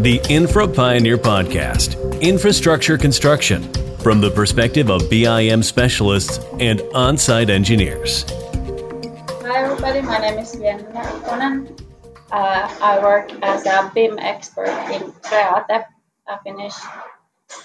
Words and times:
the 0.00 0.18
Infra 0.30 0.66
Pioneer 0.66 1.18
Podcast 1.18 2.00
Infrastructure 2.22 2.96
Construction 2.96 3.70
from 3.98 4.22
the 4.22 4.30
perspective 4.30 4.88
of 4.90 5.10
BIM 5.10 5.62
specialists 5.62 6.40
and 6.58 6.80
on 6.94 7.18
site 7.18 7.50
engineers. 7.50 8.24
Hi, 9.44 9.62
everybody. 9.62 10.00
My 10.00 10.16
name 10.16 10.38
is 10.38 10.52
Jenna 10.52 10.84
Ikonen. 10.84 11.78
Uh, 12.32 12.74
I 12.80 12.98
work 13.02 13.30
as 13.42 13.66
a 13.66 13.92
BIM 13.94 14.18
expert 14.20 14.72
in 14.90 15.12
Kreate, 15.20 15.84
a 16.28 16.42
Finnish 16.44 16.76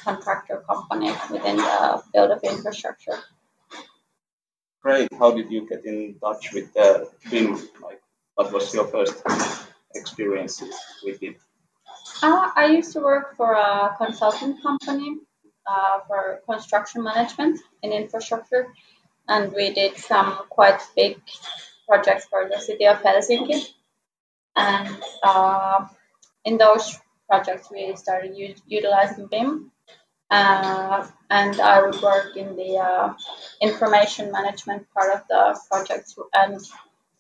contractor 0.04 0.62
company 0.68 1.14
within 1.32 1.56
the 1.56 2.04
field 2.12 2.32
of 2.32 2.44
infrastructure. 2.44 3.18
Great. 4.82 5.08
How 5.18 5.32
did 5.32 5.50
you 5.50 5.70
get 5.70 5.86
in 5.86 6.20
touch 6.20 6.52
with 6.52 6.74
the 6.74 7.10
BIM? 7.32 7.54
Like, 7.82 8.02
what 8.34 8.52
was 8.52 8.74
your 8.74 8.88
first 8.88 9.24
experience 9.96 10.62
with 11.02 11.24
it? 11.24 11.38
Uh, 12.24 12.50
I 12.56 12.68
used 12.68 12.94
to 12.94 13.00
work 13.02 13.36
for 13.36 13.54
a 13.54 13.96
consulting 13.98 14.58
company 14.62 15.18
uh, 15.68 16.00
for 16.08 16.42
construction 16.50 17.04
management 17.04 17.60
in 17.82 17.92
infrastructure, 17.92 18.68
and 19.28 19.52
we 19.54 19.74
did 19.74 19.98
some 19.98 20.40
quite 20.50 20.80
big 20.96 21.22
projects 21.88 22.26
for 22.26 22.50
the 22.50 22.60
city 22.60 22.88
of 22.88 22.98
Helsinki. 23.02 23.68
And 24.56 24.98
uh, 25.24 25.88
in 26.46 26.58
those 26.58 26.98
projects, 27.30 27.70
we 27.72 27.96
started 27.96 28.36
u- 28.36 28.56
utilizing 28.68 29.28
BIM. 29.28 29.72
Uh, 30.32 31.08
and 31.30 31.60
I 31.62 31.82
would 31.82 32.02
work 32.02 32.36
in 32.36 32.56
the 32.56 32.78
uh, 32.78 33.14
information 33.62 34.32
management 34.32 34.88
part 34.94 35.14
of 35.14 35.22
the 35.30 35.60
projects, 35.70 36.16
and 36.34 36.60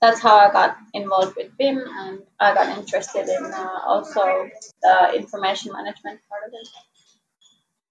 that's 0.05 0.22
how 0.22 0.36
I 0.38 0.52
got 0.52 0.77
involved 0.94 1.36
with 1.36 1.58
BIM, 1.58 1.77
and 2.02 2.20
I 2.40 2.54
got 2.54 2.77
interested 2.77 3.27
in 3.27 3.44
uh, 3.44 3.80
also 3.86 4.50
the 4.84 5.14
information 5.16 5.72
management 5.73 6.20
part 6.30 6.44
of 6.48 6.52
it. 6.54 6.68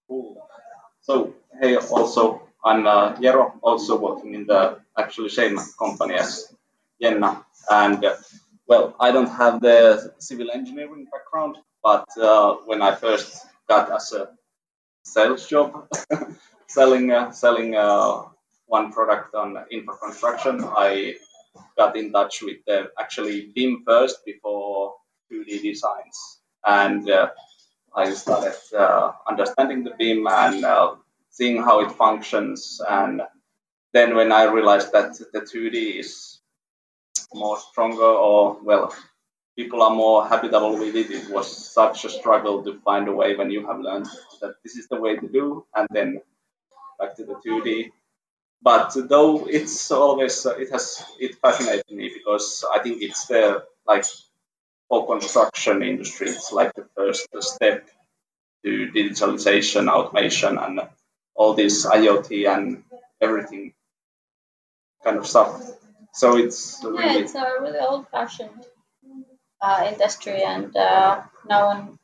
Cool. 0.07 0.47
So, 1.01 1.33
hey, 1.61 1.75
also, 1.75 2.41
I'm 2.63 2.87
uh, 2.87 3.15
Jero, 3.17 3.51
also 3.61 3.99
working 3.99 4.33
in 4.33 4.45
the 4.47 4.79
actually 4.97 5.27
same 5.29 5.59
company 5.77 6.13
as 6.15 6.55
Jenna. 7.01 7.45
And 7.69 8.05
uh, 8.05 8.15
well, 8.65 8.95
I 8.97 9.11
don't 9.11 9.33
have 9.43 9.59
the 9.59 10.13
civil 10.19 10.51
engineering 10.51 11.07
background, 11.11 11.57
but 11.83 12.05
uh, 12.17 12.55
when 12.65 12.81
I 12.81 12.95
first 12.95 13.45
got 13.67 13.91
as 13.91 14.13
a 14.13 14.29
sales 15.03 15.49
job, 15.49 15.89
selling 16.67 17.11
uh, 17.11 17.31
selling 17.31 17.75
uh, 17.75 18.23
one 18.67 18.93
product 18.93 19.35
on 19.35 19.57
infra 19.69 19.97
construction, 19.97 20.63
I 20.63 21.15
got 21.77 21.95
in 21.95 22.11
touch 22.11 22.41
with 22.41 22.57
the 22.67 22.91
actually 22.99 23.51
BIM 23.55 23.83
first 23.85 24.25
before 24.25 24.95
2D 25.31 25.61
designs, 25.61 26.39
and 26.65 27.09
uh, 27.09 27.29
I 27.95 28.13
started 28.13 28.55
uh, 28.77 29.11
understanding 29.27 29.83
the 29.83 29.93
BIM 29.97 30.27
and 30.27 30.63
uh, 30.65 30.95
seeing 31.29 31.57
how 31.57 31.81
it 31.81 31.91
functions, 31.91 32.81
and 32.87 33.21
then 33.93 34.15
when 34.15 34.31
I 34.31 34.43
realized 34.43 34.91
that 34.93 35.17
the 35.33 35.41
2D 35.41 35.99
is 35.99 36.39
more 37.33 37.57
stronger 37.57 38.03
or 38.03 38.57
well 38.63 38.93
people 39.55 39.81
are 39.81 39.95
more 39.95 40.27
habitable 40.27 40.77
with 40.77 40.95
it 40.95 41.09
it 41.09 41.29
was 41.29 41.47
such 41.73 42.05
a 42.05 42.09
struggle 42.09 42.63
to 42.63 42.79
find 42.81 43.07
a 43.07 43.11
way 43.11 43.35
when 43.35 43.49
you 43.49 43.65
have 43.65 43.79
learned 43.79 44.07
that 44.41 44.55
this 44.63 44.75
is 44.75 44.87
the 44.87 44.99
way 44.99 45.15
to 45.15 45.27
do. 45.27 45.65
And 45.75 45.87
then 45.91 46.21
back 46.99 47.15
to 47.15 47.23
the 47.23 47.35
2d 47.45 47.91
but 48.65 48.95
though 49.13 49.47
it's 49.47 49.91
always 49.91 50.45
uh, 50.45 50.55
it 50.63 50.69
has 50.71 50.85
it 51.19 51.35
fascinated 51.43 51.91
me 51.91 52.11
because 52.17 52.65
i 52.75 52.79
think 52.83 53.01
it's 53.01 53.27
the 53.27 53.63
like 53.87 54.05
for 54.89 55.07
construction 55.13 55.83
industry 55.83 56.27
it's 56.29 56.51
like 56.51 56.73
the 56.73 56.87
first 56.97 57.27
step 57.53 57.87
to 58.65 58.71
digitalization 58.95 59.87
automation 59.87 60.57
and 60.57 60.81
all 61.35 61.53
this 61.53 61.85
iot 61.85 62.29
and 62.55 62.83
everything 63.21 63.73
kind 65.05 65.17
of 65.17 65.27
stuff. 65.27 65.61
So 66.13 66.37
it's 66.37 66.81
Yeah, 66.83 67.17
it's 67.21 67.35
a 67.35 67.45
really 67.61 67.79
old-fashioned 67.79 68.65
uh, 69.61 69.89
industry, 69.91 70.41
and 70.43 70.75
uh, 70.75 71.21
no 71.47 71.65
one, 71.65 71.99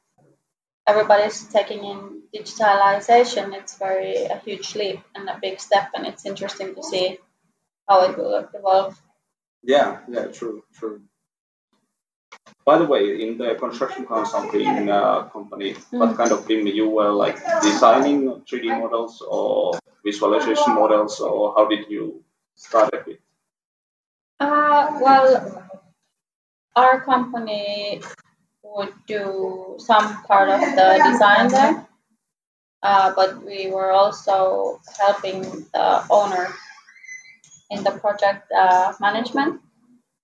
everybody's 0.91 1.39
taking 1.57 1.83
in 1.91 1.99
digitalization. 2.35 3.53
It's 3.59 3.77
very 3.77 4.15
a 4.35 4.37
huge 4.45 4.75
leap 4.75 4.99
and 5.15 5.29
a 5.29 5.37
big 5.41 5.59
step, 5.59 5.87
and 5.95 6.05
it's 6.05 6.25
interesting 6.25 6.75
to 6.75 6.83
see 6.83 7.05
how 7.87 7.97
it 8.07 8.17
will 8.17 8.35
evolve. 8.53 8.99
Yeah, 9.63 9.99
yeah, 10.07 10.25
true, 10.37 10.63
true. 10.77 11.01
By 12.65 12.77
the 12.77 12.85
way, 12.85 13.21
in 13.23 13.37
the 13.37 13.55
construction 13.55 14.05
consulting 14.05 14.89
uh, 14.89 15.23
company, 15.35 15.75
what 15.91 16.15
kind 16.17 16.31
of 16.31 16.47
BIM 16.47 16.67
you 16.67 16.89
were 16.89 17.11
like 17.11 17.37
designing 17.61 18.19
3D 18.47 18.67
models 18.81 19.21
or 19.21 19.79
visualization 20.05 20.75
models, 20.81 21.19
or 21.19 21.53
how 21.55 21.65
did 21.67 21.85
you 21.89 22.23
start 22.55 22.93
it 22.93 23.05
with? 23.05 23.21
Uh, 24.39 24.97
well, 25.01 25.63
our 26.75 27.01
company 27.01 28.01
would 28.75 28.93
do 29.07 29.75
some 29.79 30.23
part 30.23 30.49
of 30.49 30.61
the 30.61 31.01
design 31.11 31.47
there, 31.49 31.87
uh, 32.83 33.13
but 33.15 33.43
we 33.43 33.69
were 33.69 33.91
also 33.91 34.79
helping 34.99 35.41
the 35.73 36.05
owner 36.09 36.47
in 37.69 37.83
the 37.83 37.91
project 37.91 38.51
uh, 38.51 38.93
management. 38.99 39.61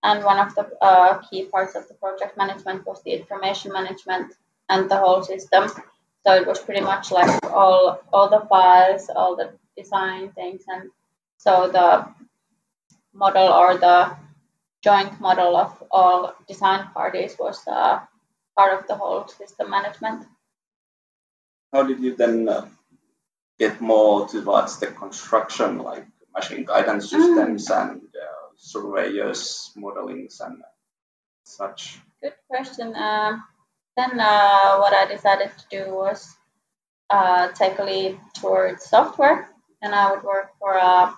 And 0.03 0.23
one 0.23 0.39
of 0.39 0.55
the 0.55 0.69
uh, 0.81 1.19
key 1.19 1.45
parts 1.45 1.75
of 1.75 1.87
the 1.87 1.95
project 1.95 2.37
management 2.37 2.85
was 2.85 3.01
the 3.03 3.11
information 3.11 3.73
management 3.73 4.33
and 4.69 4.89
the 4.89 4.97
whole 4.97 5.23
system. 5.23 5.69
So 6.25 6.33
it 6.33 6.45
was 6.45 6.59
pretty 6.59 6.81
much 6.81 7.11
like 7.11 7.43
all 7.45 8.01
all 8.13 8.29
the 8.29 8.45
files, 8.47 9.09
all 9.15 9.35
the 9.35 9.53
design 9.77 10.31
things, 10.31 10.63
and 10.67 10.89
so 11.37 11.69
the 11.71 12.05
model 13.13 13.47
or 13.47 13.77
the 13.77 14.15
joint 14.81 15.19
model 15.19 15.55
of 15.55 15.83
all 15.89 16.35
design 16.47 16.87
parties 16.93 17.35
was 17.39 17.65
uh, 17.67 17.99
part 18.57 18.79
of 18.79 18.87
the 18.87 18.95
whole 18.95 19.27
system 19.27 19.69
management. 19.69 20.25
How 21.71 21.83
did 21.83 21.99
you 21.99 22.15
then 22.15 22.49
uh, 22.49 22.67
get 23.59 23.79
more 23.79 24.27
towards 24.27 24.79
the 24.79 24.87
construction, 24.87 25.77
like 25.79 26.07
machine 26.35 26.65
guidance 26.65 27.09
systems 27.09 27.69
and 27.69 28.01
uh, 28.01 28.47
surveyors 28.57 29.71
modelings 29.77 30.41
and 30.41 30.63
such? 31.43 31.99
Good 32.21 32.33
question. 32.49 32.95
Um, 32.95 33.43
then 33.95 34.19
uh, 34.19 34.77
what 34.77 34.93
I 34.93 35.05
decided 35.07 35.51
to 35.57 35.65
do 35.69 35.93
was 35.93 36.35
uh, 37.09 37.49
take 37.49 37.79
a 37.79 37.83
leap 37.83 38.19
towards 38.33 38.85
software, 38.85 39.49
and 39.81 39.93
I 39.93 40.11
would 40.11 40.23
work 40.23 40.51
for 40.59 40.73
a 40.73 41.13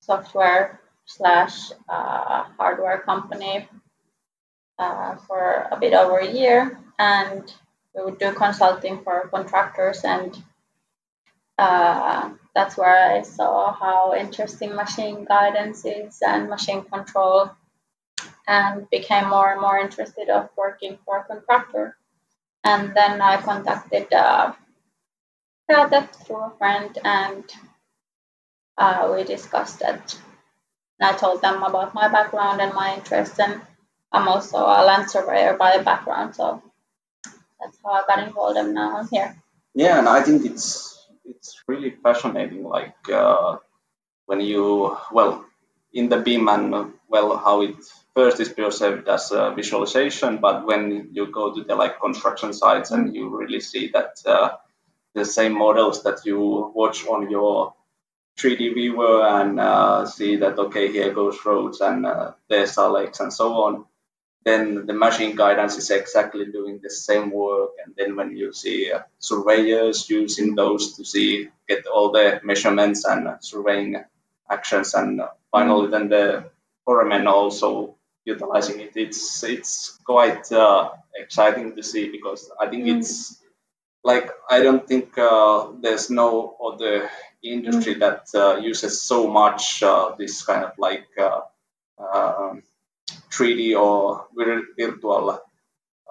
software 0.00 0.80
slash 1.04 1.72
uh, 1.88 2.44
hardware 2.58 3.00
company 3.00 3.68
uh, 4.78 5.16
for 5.26 5.68
a 5.70 5.78
bit 5.78 5.94
over 5.94 6.18
a 6.18 6.30
year, 6.30 6.78
and 6.98 7.52
we 7.94 8.04
would 8.04 8.18
do 8.18 8.32
consulting 8.32 9.02
for 9.02 9.28
contractors, 9.28 10.04
and 10.04 10.42
uh, 11.58 12.30
that's 12.54 12.76
where 12.76 13.12
I 13.12 13.22
saw 13.22 13.72
how 13.72 14.14
interesting 14.14 14.74
machine 14.74 15.24
guidance 15.24 15.84
is 15.84 16.20
and 16.20 16.48
machine 16.48 16.82
control, 16.84 17.50
and 18.46 18.88
became 18.90 19.28
more 19.28 19.52
and 19.52 19.60
more 19.60 19.78
interested 19.78 20.28
of 20.28 20.50
working 20.56 20.98
for 21.04 21.18
a 21.18 21.24
contractor. 21.24 21.96
And 22.64 22.94
then 22.94 23.20
I 23.20 23.40
contacted 23.40 24.12
uh, 24.12 24.52
Kreate 25.70 26.14
through 26.26 26.44
a 26.44 26.52
friend, 26.58 26.98
and 27.04 27.44
uh, 28.76 29.12
we 29.14 29.24
discussed 29.24 29.82
it. 29.82 30.20
And 30.98 31.10
I 31.10 31.12
told 31.12 31.42
them 31.42 31.62
about 31.62 31.94
my 31.94 32.08
background 32.08 32.60
and 32.60 32.74
my 32.74 32.94
interests, 32.94 33.38
and 33.38 33.60
I'm 34.16 34.28
also 34.28 34.56
a 34.56 34.80
land 34.82 35.10
surveyor 35.10 35.58
by 35.58 35.76
background, 35.82 36.34
so 36.34 36.62
that's 37.60 37.78
how 37.84 37.92
I 37.92 38.02
got 38.08 38.26
involved, 38.26 38.56
and 38.56 38.72
now 38.72 38.96
I'm 38.96 39.08
here. 39.08 39.36
Yeah, 39.74 39.98
and 39.98 40.08
I 40.08 40.22
think 40.22 40.46
it's 40.46 41.06
it's 41.26 41.62
really 41.68 41.90
fascinating. 42.02 42.64
Like 42.64 42.96
uh, 43.12 43.58
when 44.24 44.40
you 44.40 44.96
well 45.12 45.44
in 45.92 46.08
the 46.08 46.16
BIM 46.16 46.48
and 46.48 46.74
uh, 46.74 46.86
well 47.08 47.36
how 47.36 47.60
it 47.60 47.76
first 48.14 48.40
is 48.40 48.48
perceived 48.48 49.06
as 49.06 49.32
a 49.32 49.52
visualization, 49.54 50.38
but 50.38 50.66
when 50.66 51.10
you 51.12 51.30
go 51.30 51.54
to 51.54 51.62
the 51.62 51.74
like 51.74 52.00
construction 52.00 52.54
sites 52.54 52.92
and 52.92 53.14
you 53.14 53.28
really 53.28 53.60
see 53.60 53.90
that 53.92 54.12
uh, 54.24 54.48
the 55.14 55.26
same 55.26 55.52
models 55.52 56.04
that 56.04 56.24
you 56.24 56.72
watch 56.74 57.06
on 57.06 57.30
your 57.30 57.74
3D 58.38 58.72
viewer 58.72 59.26
and 59.26 59.60
uh, 59.60 60.06
see 60.06 60.36
that 60.36 60.58
okay 60.58 60.90
here 60.90 61.12
goes 61.12 61.38
roads 61.44 61.82
and 61.82 62.06
uh, 62.06 62.32
there's 62.48 62.78
are 62.78 62.90
lakes 62.90 63.20
and 63.20 63.32
so 63.32 63.52
on 63.52 63.84
then 64.46 64.86
the 64.86 64.94
machine 64.94 65.34
guidance 65.36 65.76
is 65.76 65.90
exactly 65.90 66.46
doing 66.46 66.80
the 66.82 66.90
same 66.90 67.30
work 67.30 67.72
and 67.84 67.94
then 67.98 68.16
when 68.16 68.36
you 68.36 68.52
see 68.52 68.92
uh, 68.92 69.00
surveyors 69.18 70.08
using 70.08 70.54
those 70.54 70.96
to 70.96 71.04
see 71.04 71.48
get 71.68 71.86
all 71.86 72.12
the 72.12 72.40
measurements 72.44 73.04
and 73.04 73.28
uh, 73.28 73.36
surveying 73.40 73.96
actions 74.48 74.94
and 74.94 75.20
uh, 75.20 75.28
finally 75.50 75.90
then 75.90 76.08
the 76.08 76.26
foreman 76.84 77.26
also 77.26 77.96
utilizing 78.26 78.80
it. 78.80 78.92
It's 78.96 79.42
it's 79.44 79.98
quite 80.04 80.50
uh, 80.52 80.90
exciting 81.14 81.74
to 81.76 81.82
see 81.82 82.10
because 82.10 82.50
I 82.60 82.68
think 82.68 82.84
mm. 82.84 82.98
it's 82.98 83.42
like 84.04 84.30
I 84.50 84.60
don't 84.60 84.86
think 84.86 85.16
uh, 85.16 85.68
there's 85.80 86.10
no 86.10 86.56
other 86.60 87.08
industry 87.42 87.94
mm. 87.94 88.00
that 88.00 88.26
uh, 88.34 88.56
uses 88.58 89.02
so 89.02 89.28
much 89.28 89.82
uh, 89.82 90.14
this 90.18 90.44
kind 90.44 90.64
of 90.64 90.72
like 90.78 91.06
3D 93.36 93.74
um, 93.74 93.82
or 93.82 94.26
virtual 94.36 95.40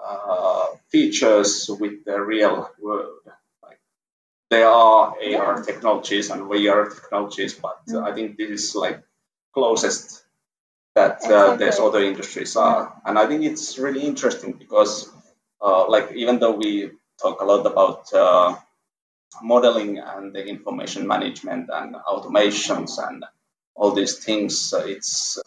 uh, 0.04 0.66
features 0.90 1.70
with 1.80 2.06
the 2.06 2.22
real 2.22 2.70
world. 2.80 3.20
Like 3.64 3.80
there 4.50 4.68
are 4.68 5.10
AR 5.10 5.18
yeah. 5.22 5.62
technologies 5.66 6.30
and 6.30 6.44
VR 6.44 6.94
technologies, 6.94 7.54
but 7.54 7.86
mm. 7.88 8.04
I 8.04 8.14
think 8.14 8.38
this 8.38 8.50
is 8.50 8.76
like 8.76 9.02
closest 9.54 10.24
that 10.96 11.24
uh, 11.26 11.56
there's 11.58 11.80
other 11.80 12.04
industries 12.04 12.56
are. 12.56 13.02
And 13.06 13.20
I 13.20 13.28
think 13.28 13.44
it's 13.44 13.78
really 13.78 14.02
interesting 14.02 14.54
because, 14.54 15.12
uh, 15.62 15.90
like, 15.90 16.14
even 16.14 16.40
though 16.40 16.56
we 16.56 16.92
talk 17.22 17.42
a 17.42 17.46
lot 17.46 17.66
about 17.66 18.14
uh, 18.14 18.56
modeling 19.42 20.00
and 20.00 20.34
the 20.34 20.46
information 20.46 21.06
management 21.06 21.70
and 21.72 21.96
automations 21.96 22.98
and 23.06 23.26
all 23.76 23.92
these 23.92 24.24
things, 24.24 24.74
it's 24.74 25.38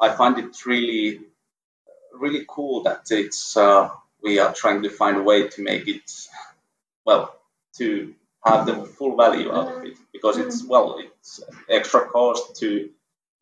I 0.00 0.10
find 0.10 0.38
it 0.38 0.64
really, 0.66 1.20
really 2.12 2.44
cool 2.48 2.82
that 2.84 3.06
it's 3.10 3.56
uh, 3.56 3.88
we 4.22 4.38
are 4.38 4.52
trying 4.52 4.82
to 4.82 4.90
find 4.90 5.16
a 5.16 5.22
way 5.22 5.48
to 5.48 5.62
make 5.62 5.88
it 5.88 6.10
well 7.04 7.34
to 7.78 8.14
have 8.44 8.66
the 8.66 8.84
full 8.84 9.16
value 9.16 9.52
out 9.52 9.76
of 9.76 9.84
it 9.84 9.96
because 10.12 10.38
it's 10.38 10.64
well 10.64 10.98
it's 10.98 11.42
extra 11.68 12.06
cost 12.06 12.56
to 12.56 12.90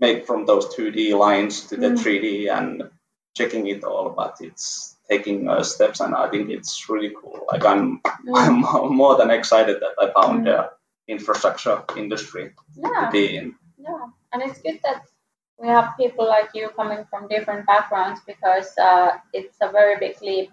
make 0.01 0.27
from 0.27 0.47
those 0.47 0.67
2D 0.75 1.19
lines 1.19 1.67
to 1.69 1.77
the 1.77 1.89
mm. 1.89 1.99
3D 1.99 2.57
and 2.57 2.91
checking 3.35 3.67
it 3.67 3.85
all, 3.85 4.11
but 4.11 4.37
it's 4.41 4.97
taking 5.09 5.49
uh, 5.49 5.63
steps, 5.63 6.01
and 6.01 6.15
I 6.15 6.29
think 6.31 6.51
it's 6.51 6.89
really 6.89 7.13
cool. 7.21 7.47
Like 7.51 7.65
I'm, 7.65 8.01
mm. 8.01 8.35
I'm 8.37 8.97
more 9.03 9.17
than 9.17 9.31
excited 9.31 9.81
that 9.81 9.95
I 9.99 10.13
found 10.13 10.41
mm. 10.41 10.45
the 10.45 10.71
infrastructure 11.09 11.83
industry 11.97 12.53
yeah. 12.77 13.07
to 13.07 13.11
be 13.11 13.37
in. 13.37 13.55
Yeah, 13.79 14.07
and 14.33 14.43
it's 14.43 14.61
good 14.63 14.81
that 14.85 15.05
we 15.59 15.69
have 15.69 15.97
people 15.97 16.27
like 16.27 16.51
you 16.55 16.69
coming 16.71 17.05
from 17.09 17.29
different 17.29 17.67
backgrounds 17.67 18.21
because 18.27 18.77
uh, 18.79 19.11
it's 19.33 19.57
a 19.61 19.71
very 19.71 19.97
big 19.99 20.21
leap 20.21 20.51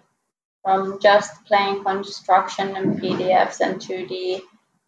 from 0.62 1.00
just 1.00 1.44
playing 1.44 1.82
construction 1.82 2.76
and 2.76 3.00
PDFs 3.00 3.60
and 3.60 3.80
2D 3.80 4.40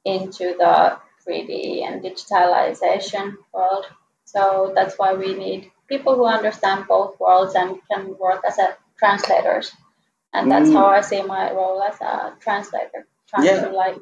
into 0.04 0.54
the 0.58 0.96
3D 1.26 1.82
and 1.82 2.02
digitalization 2.02 3.34
world. 3.52 3.86
So 4.24 4.72
that's 4.74 4.94
why 4.98 5.14
we 5.14 5.34
need 5.34 5.70
people 5.88 6.14
who 6.14 6.26
understand 6.26 6.86
both 6.88 7.18
worlds 7.18 7.54
and 7.54 7.78
can 7.90 8.16
work 8.18 8.42
as 8.46 8.58
a 8.58 8.76
translators. 8.98 9.72
And 10.32 10.50
that's 10.50 10.68
mm. 10.68 10.74
how 10.74 10.86
I 10.86 11.00
see 11.00 11.22
my 11.22 11.52
role 11.52 11.82
as 11.82 12.00
a 12.00 12.34
translator, 12.40 13.06
trying 13.28 13.46
yeah. 13.46 13.64
to 13.64 13.70
like 13.70 13.98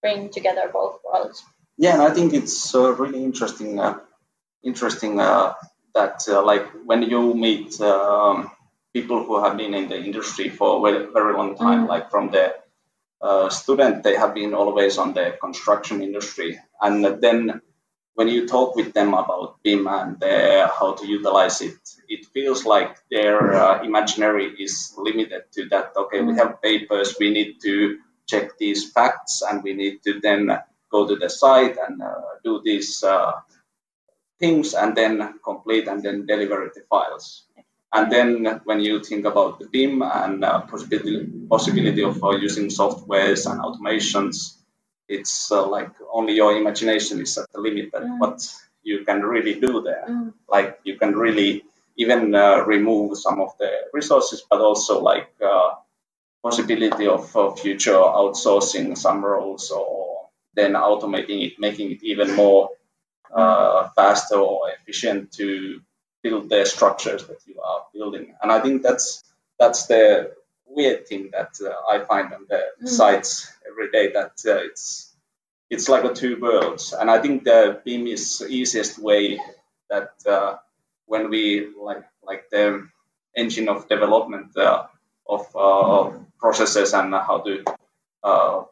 bring 0.00 0.30
together 0.30 0.70
both 0.72 0.98
worlds. 1.04 1.42
Yeah, 1.76 1.94
and 1.94 2.02
I 2.02 2.10
think 2.10 2.34
it's 2.34 2.74
uh, 2.74 2.92
really 2.94 3.24
interesting. 3.24 3.80
Uh, 3.80 4.00
interesting 4.62 5.20
uh, 5.20 5.54
that 5.94 6.22
uh, 6.28 6.42
like 6.44 6.66
when 6.84 7.02
you 7.02 7.34
meet 7.34 7.80
um, 7.80 8.50
people 8.92 9.24
who 9.24 9.42
have 9.42 9.56
been 9.56 9.74
in 9.74 9.88
the 9.88 9.98
industry 9.98 10.48
for 10.48 10.78
a 10.88 11.10
very, 11.12 11.34
long 11.34 11.56
time, 11.56 11.86
mm. 11.86 11.88
like 11.88 12.10
from 12.10 12.30
the 12.30 12.54
uh, 13.20 13.48
student, 13.48 14.02
they 14.02 14.16
have 14.16 14.34
been 14.34 14.54
always 14.54 14.98
on 14.98 15.12
the 15.14 15.36
construction 15.40 16.02
industry, 16.02 16.58
and 16.80 17.04
then 17.20 17.60
when 18.14 18.28
you 18.28 18.46
talk 18.46 18.76
with 18.76 18.92
them 18.92 19.14
about 19.14 19.62
BIM 19.62 19.86
and 19.86 20.22
uh, 20.22 20.68
how 20.78 20.92
to 20.92 21.06
utilize 21.06 21.60
it, 21.60 21.78
it 22.08 22.26
feels 22.34 22.66
like 22.66 22.96
their 23.10 23.54
uh, 23.54 23.82
imaginary 23.82 24.46
is 24.58 24.92
limited 24.98 25.42
to 25.52 25.68
that. 25.68 25.92
Okay, 25.96 26.20
we 26.20 26.32
mm. 26.32 26.38
have 26.38 26.60
papers, 26.62 27.16
we 27.20 27.30
need 27.30 27.60
to 27.62 27.98
check 28.26 28.58
these 28.58 28.90
facts, 28.92 29.42
and 29.48 29.62
we 29.62 29.74
need 29.74 30.02
to 30.04 30.20
then 30.20 30.50
go 30.90 31.06
to 31.06 31.16
the 31.16 31.30
site 31.30 31.76
and 31.86 32.02
uh, 32.02 32.20
do 32.44 32.60
uh, 33.04 33.32
things, 34.40 34.74
and 34.74 34.96
then 34.96 35.38
complete 35.44 35.86
and 35.88 36.02
then 36.02 36.26
deliver 36.26 36.70
the 36.74 36.82
files. 36.88 37.44
And 37.92 38.10
then 38.10 38.60
when 38.64 38.80
you 38.80 39.02
think 39.02 39.24
about 39.26 39.58
the 39.58 39.66
BIM 39.66 40.02
and 40.02 40.44
uh, 40.44 40.60
possibility 40.62 41.26
possibility 41.48 42.02
of 42.02 42.22
uh, 42.22 42.30
using 42.30 42.68
softwares 42.68 43.50
and 43.50 43.60
automations 43.60 44.60
it's 45.10 45.50
uh, 45.50 45.66
like 45.66 45.90
only 46.12 46.34
your 46.34 46.56
imagination 46.56 47.20
is 47.20 47.36
at 47.36 47.52
the 47.52 47.60
limit 47.60 47.90
that 47.92 48.02
mm. 48.02 48.18
what 48.20 48.38
you 48.82 49.04
can 49.04 49.22
really 49.22 49.58
do 49.58 49.82
there. 49.82 50.06
Mm. 50.08 50.32
Like 50.48 50.78
you 50.84 50.96
can 50.96 51.12
really 51.16 51.64
even 51.96 52.34
uh, 52.34 52.62
remove 52.64 53.18
some 53.18 53.40
of 53.40 53.50
the 53.58 53.70
resources, 53.92 54.42
but 54.48 54.60
also 54.60 55.02
like 55.02 55.30
uh, 55.44 55.70
possibility 56.42 57.08
of 57.08 57.28
future 57.60 57.98
outsourcing 57.98 58.96
some 58.96 59.24
roles 59.24 59.70
or 59.72 60.28
then 60.54 60.72
automating 60.74 61.44
it, 61.44 61.58
making 61.58 61.90
it 61.90 62.02
even 62.02 62.36
more 62.36 62.70
uh, 63.34 63.88
faster 63.96 64.36
or 64.36 64.70
efficient 64.70 65.32
to 65.32 65.80
build 66.22 66.48
the 66.48 66.64
structures 66.64 67.26
that 67.26 67.38
you 67.46 67.60
are 67.60 67.84
building. 67.94 68.34
And 68.42 68.52
I 68.52 68.60
think 68.60 68.82
that's 68.82 69.22
that's 69.58 69.86
the 69.86 70.32
weird 70.66 71.06
thing 71.06 71.30
that 71.32 71.52
uh, 71.64 71.72
I 71.90 72.00
find 72.04 72.32
on 72.32 72.46
the 72.48 72.62
mm. 72.82 72.88
sites 72.88 73.52
every 73.68 73.90
day 73.90 74.12
that 74.12 74.32
uh, 74.46 74.64
it's 74.64 75.14
it's 75.68 75.88
like 75.88 76.04
a 76.04 76.12
two 76.12 76.40
worlds, 76.40 76.92
and 76.92 77.10
I 77.10 77.20
think 77.20 77.44
the 77.44 77.80
BIM 77.84 78.08
is 78.08 78.38
the 78.38 78.48
easiest 78.48 78.98
way 78.98 79.38
that 79.88 80.10
uh, 80.26 80.56
when 81.06 81.30
we 81.30 81.68
like 81.80 82.04
like 82.22 82.50
the 82.50 82.88
engine 83.36 83.68
of 83.68 83.88
development 83.88 84.56
uh, 84.56 84.86
of 85.28 85.46
uh, 85.54 86.10
processes 86.38 86.92
and 86.92 87.14
how 87.14 87.38
to 87.38 87.64
uh, 88.24 88.62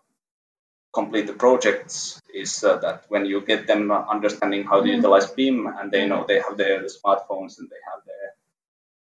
complete 0.99 1.27
the 1.29 1.39
projects 1.47 2.21
is 2.35 2.51
that 2.61 3.05
when 3.09 3.25
you 3.31 3.39
get 3.51 3.67
them 3.67 3.91
understanding 4.17 4.65
how 4.65 4.79
to 4.81 4.87
mm-hmm. 4.87 4.97
utilize 4.97 5.29
BIM 5.39 5.67
and 5.79 5.93
they 5.93 6.05
know 6.09 6.25
they 6.27 6.41
have 6.47 6.57
their 6.57 6.79
smartphones 6.97 7.59
and 7.59 7.69
they 7.73 7.83
have 7.91 8.01
their 8.11 8.29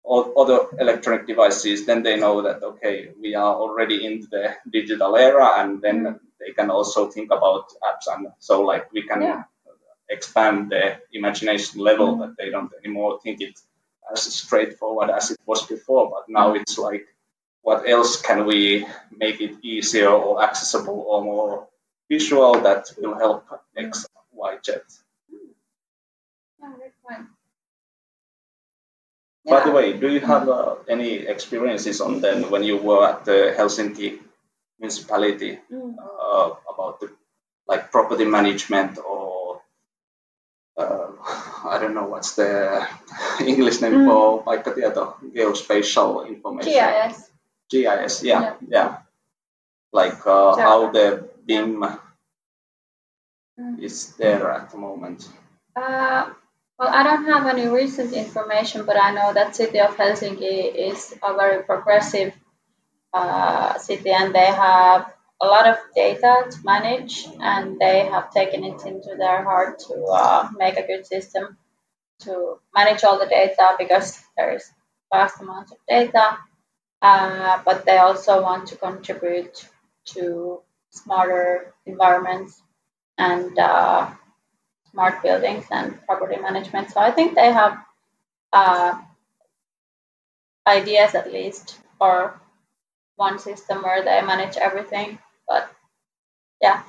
all 0.05 0.23
other 0.41 0.59
electronic 0.79 1.25
devices, 1.25 1.85
then 1.85 2.03
they 2.03 2.15
know 2.23 2.35
that 2.43 2.61
okay, 2.71 3.09
we 3.19 3.33
are 3.33 3.55
already 3.63 4.05
in 4.05 4.13
the 4.33 4.55
digital 4.77 5.15
era, 5.17 5.47
and 5.59 5.81
then 5.81 5.99
mm. 6.05 6.19
they 6.39 6.51
can 6.57 6.69
also 6.69 7.09
think 7.09 7.31
about 7.37 7.65
apps, 7.89 8.05
and 8.13 8.27
so 8.39 8.61
like 8.61 8.91
we 8.93 9.01
can 9.09 9.21
yeah. 9.21 9.43
expand 10.07 10.71
the 10.71 10.83
imagination 11.11 11.81
level 11.89 12.09
that 12.21 12.33
they 12.37 12.49
don't 12.51 12.71
anymore 12.79 13.19
think 13.23 13.41
it 13.41 13.55
as 14.11 14.21
straightforward 14.21 15.09
as 15.09 15.31
it 15.31 15.39
was 15.45 15.65
before, 15.65 16.05
but 16.13 16.25
now 16.39 16.53
it's 16.53 16.77
like 16.77 17.07
what 17.63 17.89
else 17.89 18.21
can 18.21 18.45
we 18.45 18.85
make 19.23 19.41
it 19.41 19.55
easier 19.63 20.09
or 20.09 20.43
accessible 20.47 20.99
or 21.09 21.23
more 21.23 21.67
visual 22.09 22.61
that 22.61 22.91
will 22.97 23.17
help 23.17 23.45
X 23.75 24.07
Y 24.33 24.57
Z. 24.65 24.73
Yeah, 29.45 29.59
by 29.59 29.63
the 29.63 29.71
way, 29.71 29.93
do 29.93 30.09
you 30.09 30.21
have 30.21 30.49
uh, 30.49 30.75
any 30.89 31.27
experiences 31.27 32.01
on 32.01 32.19
then 32.19 32.49
when 32.49 32.63
you 32.63 32.77
were 32.77 33.07
at 33.07 33.25
the 33.25 33.53
Helsinki 33.55 34.19
municipality 34.79 35.59
mm. 35.71 35.95
uh, 35.99 36.49
about 36.73 36.99
the 36.99 37.11
like 37.67 37.91
property 37.91 38.25
management 38.25 38.97
or 38.97 39.61
uh, 40.77 41.07
I 41.63 41.77
don't 41.79 41.93
know 41.93 42.07
what's 42.07 42.35
the 42.35 42.87
English 43.39 43.81
name 43.81 43.93
mm. 43.93 44.07
for 44.07 44.43
paikkatieto, 44.43 45.15
geospatial 45.33 46.27
information. 46.27 46.73
GIS. 46.73 47.29
GIS, 47.69 48.23
yeah, 48.23 48.41
yeah. 48.41 48.53
yeah. 48.67 48.97
Like 49.93 50.25
uh, 50.25 50.57
how 50.57 50.91
the 50.91 51.29
BIM 51.45 51.83
is 53.79 54.15
there 54.15 54.51
at 54.51 54.69
the 54.71 54.77
moment. 54.77 55.27
Uh, 55.75 56.29
well, 56.77 56.89
I 56.89 57.03
don't 57.03 57.25
have 57.25 57.47
any 57.47 57.67
recent 57.67 58.13
information, 58.13 58.85
but 58.85 59.01
I 59.01 59.11
know 59.11 59.33
that 59.33 59.55
city 59.55 59.79
of 59.79 59.95
Helsinki 59.95 60.73
is 60.75 61.13
a 61.23 61.33
very 61.33 61.63
progressive 61.63 62.33
uh, 63.13 63.77
city, 63.77 64.11
and 64.11 64.35
they 64.35 64.45
have 64.45 65.13
a 65.41 65.45
lot 65.45 65.67
of 65.67 65.77
data 65.95 66.47
to 66.49 66.57
manage, 66.63 67.27
and 67.39 67.79
they 67.79 68.05
have 68.05 68.31
taken 68.31 68.63
it 68.63 68.85
into 68.85 69.15
their 69.17 69.43
heart 69.43 69.79
to 69.87 70.03
uh, 70.05 70.49
make 70.57 70.77
a 70.77 70.85
good 70.85 71.05
system 71.05 71.57
to 72.19 72.59
manage 72.73 73.03
all 73.03 73.19
the 73.19 73.27
data 73.27 73.75
because 73.77 74.21
there 74.37 74.55
is 74.55 74.69
vast 75.13 75.41
amounts 75.41 75.71
of 75.71 75.77
data. 75.87 76.37
Uh, 77.01 77.61
but 77.63 77.85
they 77.85 77.97
also 77.97 78.41
want 78.41 78.67
to 78.67 78.75
contribute 78.75 79.69
to 80.05 80.61
smarter 80.95 81.73
environments 81.85 82.61
and 83.17 83.57
uh, 83.59 84.09
smart 84.91 85.21
buildings 85.21 85.65
and 85.71 85.99
property 86.05 86.37
management. 86.41 86.91
So 86.91 86.99
I 86.99 87.11
think 87.11 87.35
they 87.35 87.51
have 87.51 87.77
uh, 88.53 88.99
ideas 90.67 91.15
at 91.15 91.31
least 91.31 91.79
or 91.99 92.39
one 93.15 93.39
system 93.39 93.83
where 93.83 94.03
they 94.03 94.21
manage 94.21 94.57
everything. 94.57 95.19
But 95.47 95.69
yeah. 96.61 96.83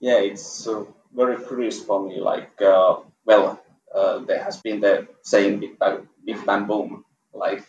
Yeah, 0.00 0.18
it's 0.18 0.66
uh, 0.66 0.84
very 1.14 1.36
curious 1.44 1.82
for 1.82 2.06
me. 2.06 2.20
Like, 2.20 2.60
uh, 2.60 2.96
well, 3.24 3.60
uh, 3.94 4.18
there 4.18 4.42
has 4.42 4.60
been 4.60 4.80
the 4.80 5.06
saying 5.22 5.60
big 5.60 5.78
bang, 5.78 6.08
big 6.24 6.44
bang 6.44 6.66
boom, 6.66 7.04
like 7.32 7.64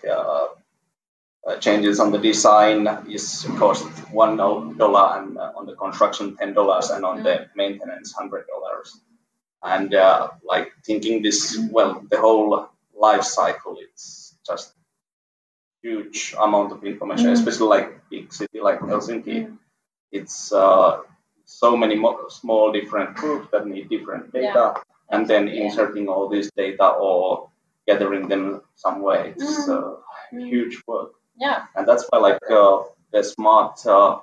uh, 1.46 1.58
changes 1.58 2.00
on 2.00 2.12
the 2.12 2.18
design 2.18 2.88
is 3.10 3.48
cost 3.58 3.86
one 4.12 4.36
dollar 4.38 5.20
and 5.20 5.38
uh, 5.38 5.52
on 5.56 5.66
the 5.66 5.76
construction 5.76 6.36
ten 6.36 6.54
dollars 6.54 6.90
and 6.90 7.06
on 7.06 7.20
mm. 7.20 7.24
the 7.24 7.48
maintenance 7.56 8.14
hundred 8.14 8.46
dollars 8.48 9.00
and 9.64 9.94
uh, 9.94 10.30
like 10.44 10.72
thinking 10.86 11.22
this 11.22 11.60
well 11.72 12.04
the 12.10 12.20
whole 12.20 12.70
life 13.00 13.24
cycle 13.24 13.78
it's 13.80 14.38
just 14.46 14.74
huge 15.82 16.36
amount 16.40 16.72
of 16.72 16.84
information 16.84 17.28
mm. 17.28 17.34
especially 17.34 17.68
like 17.68 18.10
big 18.10 18.34
city 18.34 18.60
like 18.60 18.80
helsinki 18.80 19.38
mm. 19.46 19.58
it's 20.12 20.52
uh, 20.52 21.00
so 21.46 21.78
many 21.78 21.96
mo- 21.96 22.28
small 22.30 22.72
different 22.72 23.16
groups 23.16 23.48
that 23.52 23.68
need 23.68 23.88
different 23.90 24.34
data 24.34 24.74
yeah. 24.74 24.82
and 25.12 25.28
then 25.28 25.48
inserting 25.48 26.08
all 26.08 26.28
this 26.28 26.50
data 26.58 26.88
or 26.88 27.50
gathering 27.88 28.28
them 28.28 28.62
some 28.76 29.02
way 29.04 29.34
it's 29.36 29.68
mm. 29.68 29.78
uh, 29.78 29.96
huge 30.32 30.82
work 30.88 31.12
yeah. 31.38 31.66
And 31.76 31.88
that's 31.88 32.06
why 32.10 32.20
like 32.20 32.40
uh, 32.50 32.84
the 33.12 33.24
smart 33.24 33.86
uh, 33.86 34.20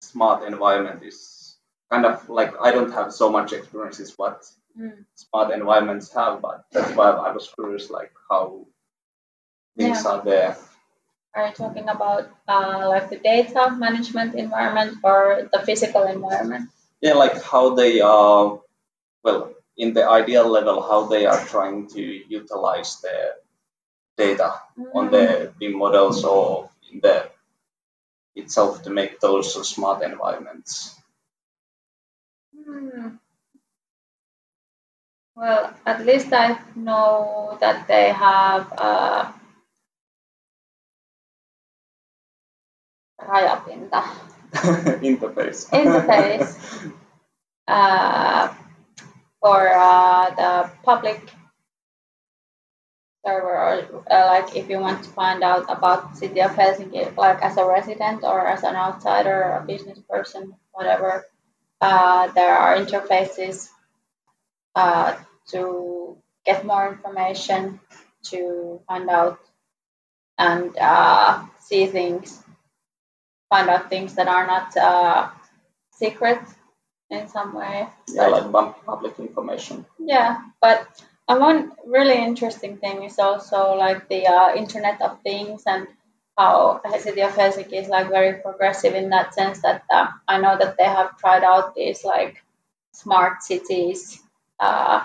smart 0.00 0.44
environment 0.44 1.02
is 1.02 1.56
kind 1.90 2.04
of 2.06 2.28
like 2.28 2.54
I 2.60 2.70
don't 2.70 2.92
have 2.92 3.12
so 3.12 3.30
much 3.30 3.52
experiences 3.52 4.14
what 4.16 4.44
mm. 4.78 5.04
smart 5.14 5.52
environments 5.52 6.12
have, 6.14 6.40
but 6.40 6.64
that's 6.72 6.94
why 6.96 7.10
I 7.10 7.32
was 7.32 7.50
curious 7.54 7.90
like 7.90 8.12
how 8.30 8.66
things 9.76 10.02
yeah. 10.04 10.10
are 10.10 10.24
there. 10.24 10.56
Are 11.34 11.48
you 11.48 11.52
talking 11.52 11.88
about 11.88 12.30
uh, 12.46 12.86
like 12.88 13.10
the 13.10 13.18
data 13.18 13.74
management 13.76 14.36
environment 14.36 14.98
or 15.02 15.48
the 15.52 15.60
physical 15.66 16.04
environment? 16.04 16.70
Yeah, 17.00 17.14
like 17.14 17.42
how 17.42 17.74
they 17.74 18.00
are, 18.00 18.60
well, 19.24 19.52
in 19.76 19.92
the 19.92 20.08
ideal 20.08 20.48
level, 20.48 20.80
how 20.80 21.06
they 21.06 21.26
are 21.26 21.44
trying 21.46 21.88
to 21.88 22.00
utilize 22.00 23.00
the 23.00 23.34
data 24.16 24.54
mm. 24.78 24.94
on 24.94 25.10
the 25.10 25.52
BIM 25.58 25.78
models 25.78 26.24
or 26.24 26.70
in 26.92 27.00
the 27.00 27.28
itself 28.36 28.82
to 28.82 28.90
make 28.90 29.20
those 29.20 29.68
smart 29.68 30.02
environments? 30.02 30.94
Hmm. 32.54 33.16
Well, 35.36 35.74
at 35.84 36.06
least 36.06 36.32
I 36.32 36.58
know 36.76 37.58
that 37.60 37.88
they 37.88 38.12
have 38.12 38.72
uh, 38.78 39.32
rajapinta 43.20 44.02
interface. 45.02 45.68
interface 45.70 46.54
uh, 47.68 48.54
for 49.40 49.68
uh, 49.74 50.30
the 50.30 50.70
public 50.84 51.20
server 53.24 53.56
or 53.66 54.04
uh, 54.10 54.26
like 54.26 54.56
if 54.56 54.68
you 54.68 54.78
want 54.78 55.02
to 55.02 55.10
find 55.10 55.42
out 55.42 55.64
about 55.68 56.16
city 56.16 56.40
of 56.40 56.52
Helsinki 56.52 57.16
like 57.16 57.40
as 57.42 57.56
a 57.56 57.66
resident 57.66 58.22
or 58.24 58.46
as 58.46 58.62
an 58.62 58.76
outsider 58.76 59.44
or 59.44 59.58
a 59.58 59.66
business 59.66 59.98
person 60.10 60.54
whatever 60.72 61.24
uh, 61.80 62.28
there 62.28 62.56
are 62.56 62.76
interfaces 62.76 63.68
uh, 64.74 65.14
to 65.48 66.16
get 66.44 66.64
more 66.64 66.88
information 66.92 67.80
to 68.24 68.80
find 68.88 69.08
out 69.10 69.38
and 70.38 70.76
uh, 70.78 71.44
see 71.60 71.86
things 71.86 72.42
find 73.48 73.68
out 73.68 73.88
things 73.90 74.14
that 74.14 74.28
are 74.28 74.46
not 74.46 74.76
uh, 74.76 75.30
secret 75.92 76.40
in 77.10 77.28
some 77.28 77.54
way. 77.54 77.86
Yeah 78.08 78.26
like 78.28 78.50
public 78.84 79.18
information. 79.18 79.86
Yeah 79.98 80.38
but 80.60 80.86
and 81.28 81.40
one 81.40 81.72
really 81.86 82.22
interesting 82.22 82.76
thing 82.76 83.02
is 83.04 83.18
also 83.18 83.74
like 83.74 84.08
the 84.08 84.26
uh, 84.26 84.54
Internet 84.54 85.00
of 85.00 85.20
Things 85.22 85.62
and 85.66 85.86
how 86.36 86.80
City 86.98 87.22
of 87.22 87.32
Helsinki 87.32 87.74
is 87.74 87.88
like 87.88 88.08
very 88.08 88.40
progressive 88.40 88.94
in 88.94 89.10
that 89.10 89.34
sense 89.34 89.62
that 89.62 89.84
uh, 89.90 90.08
I 90.26 90.38
know 90.38 90.56
that 90.58 90.76
they 90.76 90.84
have 90.84 91.16
tried 91.18 91.44
out 91.44 91.74
these 91.74 92.04
like 92.04 92.42
smart 92.92 93.42
cities 93.42 94.20
uh, 94.60 95.02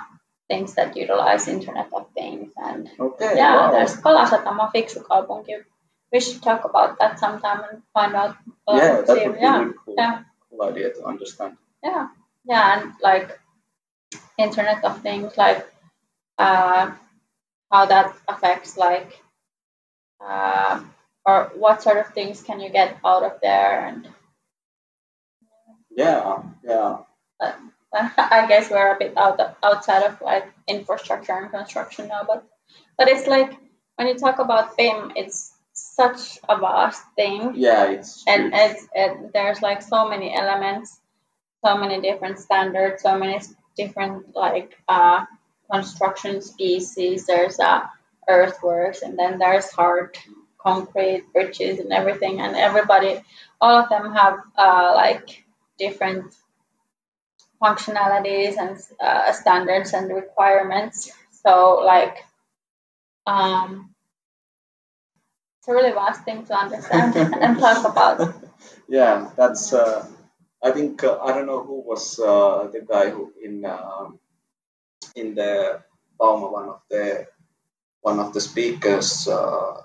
things 0.50 0.74
that 0.76 0.98
utilize 0.98 1.48
Internet 1.48 1.90
of 1.94 2.08
Things 2.14 2.52
and 2.58 2.90
okay, 3.00 3.34
yeah, 3.36 3.56
wow. 3.56 3.72
there's 3.72 3.96
Kalasatama 3.96 4.72
Fiksu 4.74 5.04
Kaupunki. 5.04 5.64
We 6.12 6.20
should 6.20 6.42
talk 6.42 6.66
about 6.66 6.98
that 7.00 7.20
sometime 7.20 7.62
and 7.70 7.84
find 7.94 8.16
out. 8.16 8.36
Uh, 8.68 8.76
yeah, 8.76 9.02
that 9.02 9.08
would 9.08 9.36
be 9.36 9.40
yeah, 9.40 9.60
really 9.60 9.74
cool, 9.86 9.96
yeah. 9.96 10.24
cool 10.50 10.64
idea 10.64 10.92
to 10.94 11.06
understand. 11.06 11.58
Yeah, 11.84 12.08
yeah, 12.46 12.82
and 12.82 12.94
like 13.04 13.40
Internet 14.40 14.84
of 14.84 15.02
Things, 15.02 15.38
like 15.38 15.68
uh, 16.39 16.91
how 17.72 17.86
that 17.86 18.15
affects 18.27 18.77
like 18.77 19.22
uh, 20.25 20.81
or 21.25 21.51
what 21.55 21.84
sort 21.84 21.98
of 21.98 22.13
things 22.13 22.41
can 22.41 22.60
you 22.60 22.69
get 22.69 22.98
out 23.05 23.24
of 23.24 23.39
there 23.41 23.86
and 23.86 24.08
yeah 25.91 26.41
yeah. 26.63 26.98
But, 27.39 27.58
i 27.93 28.46
guess 28.48 28.69
we're 28.69 28.96
a 28.96 29.00
bit 29.00 29.17
out 29.17 29.39
of, 29.39 29.55
outside 29.63 30.03
of 30.03 30.22
like 30.22 30.48
infrastructure 30.67 31.34
and 31.34 31.51
construction 31.51 32.08
now 32.08 32.24
but 32.25 32.43
but 32.98 33.08
it's 33.08 33.27
like 33.27 33.51
when 33.96 34.08
you 34.08 34.15
talk 34.15 34.39
about 34.39 34.77
BIM 34.77 35.12
it's 35.15 35.53
such 35.74 36.39
a 36.48 36.58
vast 36.58 37.03
thing. 37.15 37.53
Yeah 37.55 37.89
it's 37.89 38.24
and 38.27 38.53
it's 38.53 38.88
it, 38.93 39.34
there's 39.34 39.62
like 39.62 39.81
so 39.81 40.08
many 40.08 40.34
elements 40.36 41.00
so 41.65 41.77
many 41.77 42.00
different 42.00 42.39
standards 42.39 43.01
so 43.03 43.17
many 43.17 43.39
different 43.75 44.36
like 44.36 44.77
uh 44.88 45.25
construction 45.72 46.42
species, 46.42 47.26
there's 47.26 47.60
uh, 47.60 47.82
earthworks, 48.28 49.02
and 49.02 49.18
then 49.18 49.40
there's 49.40 49.70
hard 49.72 50.18
concrete 50.58 51.24
bridges 51.34 51.80
and 51.80 51.92
everything. 51.92 52.42
And 52.42 52.56
everybody, 52.56 53.22
all 53.62 53.82
of 53.82 53.90
them 53.90 54.14
have 54.14 54.40
uh, 54.58 54.92
like 54.96 55.44
different 55.78 56.34
functionalities 57.62 58.58
and 58.58 58.78
uh, 59.00 59.32
standards 59.34 59.94
and 59.94 60.14
requirements. 60.14 61.12
So 61.44 61.82
like, 61.86 62.18
um, 63.26 63.94
it's 65.60 65.68
a 65.68 65.74
really 65.74 65.92
vast 65.92 66.24
thing 66.24 66.46
to 66.46 66.56
understand 66.56 67.16
and 67.42 67.60
talk 67.60 67.86
about. 67.86 68.34
Yeah, 68.88 69.30
that's. 69.36 69.74
Uh, 69.74 70.08
I 70.62 70.72
think 70.72 71.04
uh, 71.04 71.20
I 71.20 71.32
don't 71.32 71.46
know 71.46 71.64
who 71.64 71.82
was 71.82 72.20
uh, 72.20 72.68
the 72.72 72.82
guy 72.82 73.10
who 73.12 73.32
in 73.42 73.66
in 75.16 75.36
the 75.36 75.82
Bauma, 76.20 76.51
one 76.51 76.70
of 76.70 76.82
the 76.89 77.28
one 78.01 78.20
of 78.20 78.34
the 78.34 78.42
speakers 78.42 79.28
uh, 79.28 79.82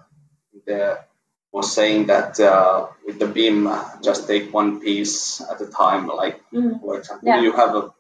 there 0.66 1.04
was 1.52 1.72
saying 1.72 2.06
that 2.06 2.38
uh, 2.40 2.88
with 3.06 3.18
the 3.18 3.26
BIM, 3.26 3.70
just 4.02 4.26
take 4.26 4.52
one 4.52 4.80
piece 4.80 5.40
at 5.40 5.60
a 5.60 5.66
time. 5.66 6.08
Like 6.08 6.40
mm. 6.50 6.80
for 6.80 6.98
example, 6.98 7.28
yeah. 7.28 7.40
you 7.40 7.52
have 7.52 7.76
a 7.76 7.94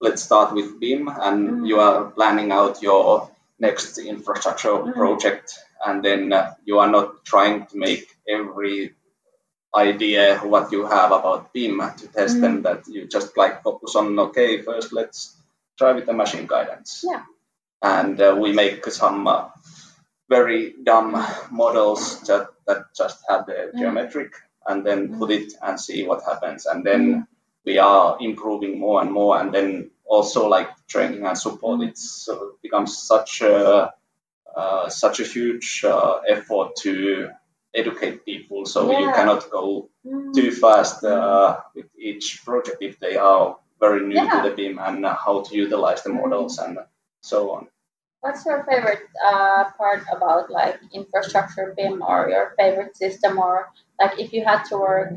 let's 0.00 0.22
start 0.22 0.54
with 0.54 0.80
BIM, 0.80 1.08
and 1.08 1.50
mm. 1.50 1.68
you 1.68 1.78
are 1.80 2.10
planning 2.10 2.50
out 2.50 2.82
your 2.82 3.30
next 3.58 3.98
infrastructure 3.98 4.70
mm. 4.70 4.94
project, 4.94 5.52
and 5.84 6.02
then 6.02 6.32
uh, 6.32 6.54
you 6.64 6.78
are 6.78 6.90
not 6.90 7.24
trying 7.24 7.66
to 7.66 7.76
make 7.76 8.06
every 8.26 8.94
idea 9.74 10.38
what 10.38 10.72
you 10.72 10.86
have 10.86 11.12
about 11.12 11.52
BIM 11.52 11.80
to 11.98 12.08
test 12.08 12.40
them. 12.40 12.58
Mm. 12.58 12.62
That 12.62 12.88
you 12.88 13.06
just 13.06 13.36
like 13.36 13.62
focus 13.62 13.96
on 13.96 14.18
okay, 14.18 14.62
first 14.62 14.94
let's 14.94 15.36
try 15.78 15.92
with 15.92 16.06
the 16.06 16.12
machine 16.12 16.46
guidance. 16.46 17.04
Yeah. 17.06 17.22
And 17.82 18.20
uh, 18.20 18.36
we 18.38 18.52
make 18.52 18.84
some 18.86 19.26
uh, 19.26 19.48
very 20.28 20.74
dumb 20.82 21.12
models 21.50 22.20
that, 22.22 22.48
that 22.66 22.94
just 22.96 23.18
have 23.28 23.46
the 23.46 23.72
geometric 23.76 24.32
and 24.66 24.86
then 24.86 25.08
mm. 25.08 25.18
put 25.18 25.30
it 25.30 25.52
and 25.60 25.80
see 25.80 26.06
what 26.06 26.22
happens. 26.24 26.66
And 26.66 26.84
then 26.84 27.26
we 27.64 27.78
are 27.78 28.16
improving 28.20 28.78
more 28.78 29.02
and 29.02 29.10
more. 29.10 29.40
And 29.40 29.52
then 29.52 29.90
also 30.04 30.48
like 30.48 30.68
training 30.86 31.26
and 31.26 31.36
support, 31.36 31.80
mm. 31.80 31.88
it's 31.88 32.28
uh, 32.28 32.38
becomes 32.62 32.96
such 32.98 33.42
a 33.42 33.92
uh, 34.54 34.88
such 34.88 35.20
a 35.20 35.24
huge 35.24 35.82
uh, 35.84 36.20
effort 36.28 36.76
to 36.76 37.30
educate 37.74 38.24
people. 38.24 38.66
So 38.66 38.90
yeah. 38.90 39.00
you 39.00 39.12
cannot 39.12 39.50
go 39.50 39.88
mm. 40.06 40.34
too 40.34 40.52
fast 40.52 41.02
uh, 41.04 41.60
with 41.74 41.86
each 41.98 42.44
project 42.44 42.78
if 42.82 42.98
they 43.00 43.16
are 43.16 43.56
very 43.82 44.06
new 44.06 44.14
yeah. 44.14 44.30
to 44.30 44.48
the 44.48 44.54
BIM 44.54 44.78
and 44.78 45.04
how 45.24 45.42
to 45.42 45.52
utilize 45.56 46.02
the 46.02 46.12
models 46.20 46.58
and 46.58 46.78
so 47.20 47.50
on. 47.50 47.66
What's 48.20 48.46
your 48.46 48.62
favorite 48.62 49.06
uh, 49.18 49.64
part 49.76 50.02
about 50.16 50.50
like 50.50 50.78
infrastructure 50.92 51.74
BIM 51.76 52.02
or 52.02 52.30
your 52.30 52.54
favorite 52.56 52.96
system 52.96 53.38
or 53.38 53.68
like 53.98 54.20
if 54.20 54.32
you 54.32 54.44
had 54.44 54.62
to 54.70 54.78
work 54.78 55.10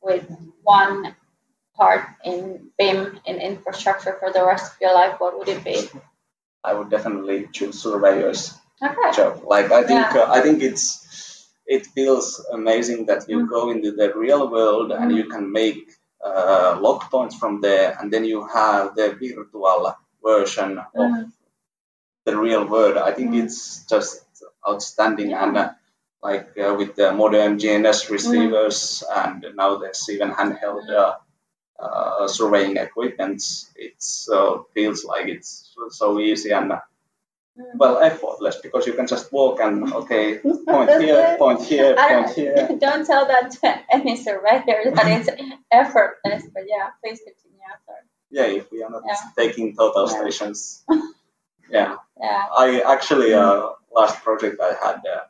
with 0.00 0.24
one 0.62 1.14
part 1.76 2.04
in 2.24 2.70
BIM 2.78 3.20
in 3.26 3.36
infrastructure 3.36 4.16
for 4.18 4.32
the 4.32 4.44
rest 4.44 4.72
of 4.72 4.78
your 4.80 4.94
life, 4.94 5.20
what 5.20 5.38
would 5.38 5.48
it 5.48 5.62
be? 5.62 5.78
I 6.64 6.72
would 6.72 6.90
definitely 6.90 7.48
choose 7.52 7.82
surveyors 7.82 8.56
okay. 8.82 9.12
job. 9.14 9.42
Like 9.44 9.70
I 9.70 9.82
think 9.84 10.06
yeah. 10.14 10.22
uh, 10.22 10.32
I 10.32 10.40
think 10.40 10.62
it's 10.62 10.82
it 11.66 11.86
feels 11.94 12.44
amazing 12.50 13.06
that 13.06 13.28
you 13.28 13.44
mm. 13.44 13.48
go 13.48 13.70
into 13.70 13.92
the 13.92 14.12
real 14.14 14.50
world 14.50 14.90
mm. 14.90 15.00
and 15.00 15.14
you 15.14 15.28
can 15.28 15.52
make 15.52 15.84
uh, 16.24 16.78
log 16.80 17.02
points 17.10 17.36
from 17.36 17.60
there, 17.60 17.96
and 18.00 18.12
then 18.12 18.24
you 18.24 18.46
have 18.46 18.94
the 18.94 19.16
virtual 19.20 19.96
version 20.22 20.78
of 20.78 20.86
mm. 20.94 21.32
the 22.24 22.36
real 22.36 22.66
world. 22.66 22.96
I 22.96 23.12
think 23.12 23.30
mm. 23.30 23.44
it's 23.44 23.84
just 23.84 24.24
outstanding 24.68 25.32
and 25.32 25.56
uh, 25.56 25.70
like 26.22 26.58
uh, 26.58 26.74
with 26.76 26.96
the 26.96 27.12
modern 27.12 27.58
GNSS 27.58 28.10
receivers 28.10 29.04
mm. 29.08 29.26
and 29.26 29.56
now 29.56 29.76
there's 29.76 30.08
even 30.10 30.30
handheld 30.30 30.90
uh, 30.90 31.14
uh, 31.78 32.26
surveying 32.26 32.76
equipment. 32.76 33.42
It 33.76 34.02
feels 34.74 35.04
like 35.04 35.28
it's 35.28 35.74
so 35.90 36.18
easy 36.18 36.50
and 36.50 36.72
well 37.74 37.98
effortless 38.00 38.56
because 38.62 38.86
you 38.86 38.92
can 38.92 39.06
just 39.06 39.32
walk 39.32 39.60
and 39.60 39.92
okay 39.92 40.38
point 40.68 40.90
here 41.02 41.36
point 41.38 41.62
here 41.64 41.94
point 41.96 42.30
here. 42.30 42.68
don't 42.80 43.06
tell 43.06 43.26
that 43.26 43.50
to 43.50 43.80
any 43.92 44.16
surveyor 44.16 44.92
that 44.94 45.06
it's 45.06 45.28
effortless 45.72 46.44
but 46.54 46.62
yeah 46.66 46.90
please 47.02 47.20
continue 47.20 47.58
sorry. 47.86 47.98
yeah 48.30 48.46
if 48.46 48.70
we 48.70 48.82
are 48.82 48.90
not 48.90 49.02
yeah. 49.06 49.16
taking 49.36 49.74
total 49.76 50.06
stations. 50.06 50.84
Yeah. 51.70 51.96
Yeah. 52.18 52.44
I 52.56 52.80
actually 52.80 53.34
uh, 53.34 53.68
last 53.92 54.22
project 54.22 54.60
i 54.60 54.72
had 54.84 55.02
uh, 55.06 55.24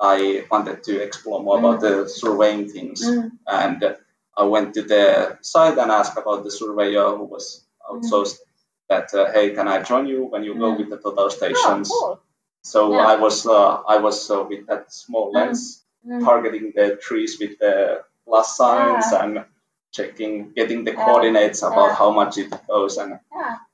i 0.00 0.44
wanted 0.50 0.82
to 0.82 1.00
explore 1.00 1.42
more 1.42 1.56
mm. 1.56 1.60
about 1.60 1.80
the 1.80 2.08
surveying 2.08 2.68
things. 2.68 3.02
Mm. 3.02 3.30
and 3.46 3.96
i 4.36 4.42
went 4.42 4.74
to 4.74 4.82
the 4.82 5.38
site 5.42 5.78
and 5.78 5.90
asked 5.90 6.18
about 6.18 6.44
the 6.44 6.50
surveyor 6.50 7.16
who 7.16 7.24
was 7.24 7.64
outsourced 7.88 8.38
mm 8.40 8.50
that 8.88 9.14
uh, 9.14 9.32
hey, 9.32 9.50
can 9.50 9.68
I 9.68 9.82
join 9.82 10.06
you 10.06 10.24
when 10.24 10.44
you 10.44 10.54
go 10.54 10.72
mm. 10.72 10.78
with 10.78 10.90
the 10.90 10.98
total 10.98 11.30
stations? 11.30 11.90
Oh, 11.92 12.00
cool. 12.00 12.20
So. 12.62 12.94
I 12.94 13.16
was 13.16 13.46
uh, 13.46 13.82
I 13.86 13.98
was 13.98 14.30
uh, 14.30 14.44
with 14.48 14.66
that 14.66 14.92
small 14.92 15.30
mm. 15.30 15.34
lens 15.34 15.84
mm. 16.06 16.24
targeting 16.24 16.72
the 16.74 16.96
trees 16.96 17.38
with 17.38 17.58
the 17.58 18.04
plus 18.24 18.56
signs 18.56 19.06
and 19.12 19.44
checking 19.92 20.52
getting 20.52 20.84
the 20.84 20.92
coordinates 20.92 21.62
about 21.62 21.94
how 21.96 22.10
much 22.10 22.36
it 22.38 22.52
goes 22.66 22.96
and 22.96 23.20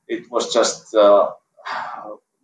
it 0.07 0.29
was 0.29 0.53
just 0.53 0.93
uh, 0.93 1.31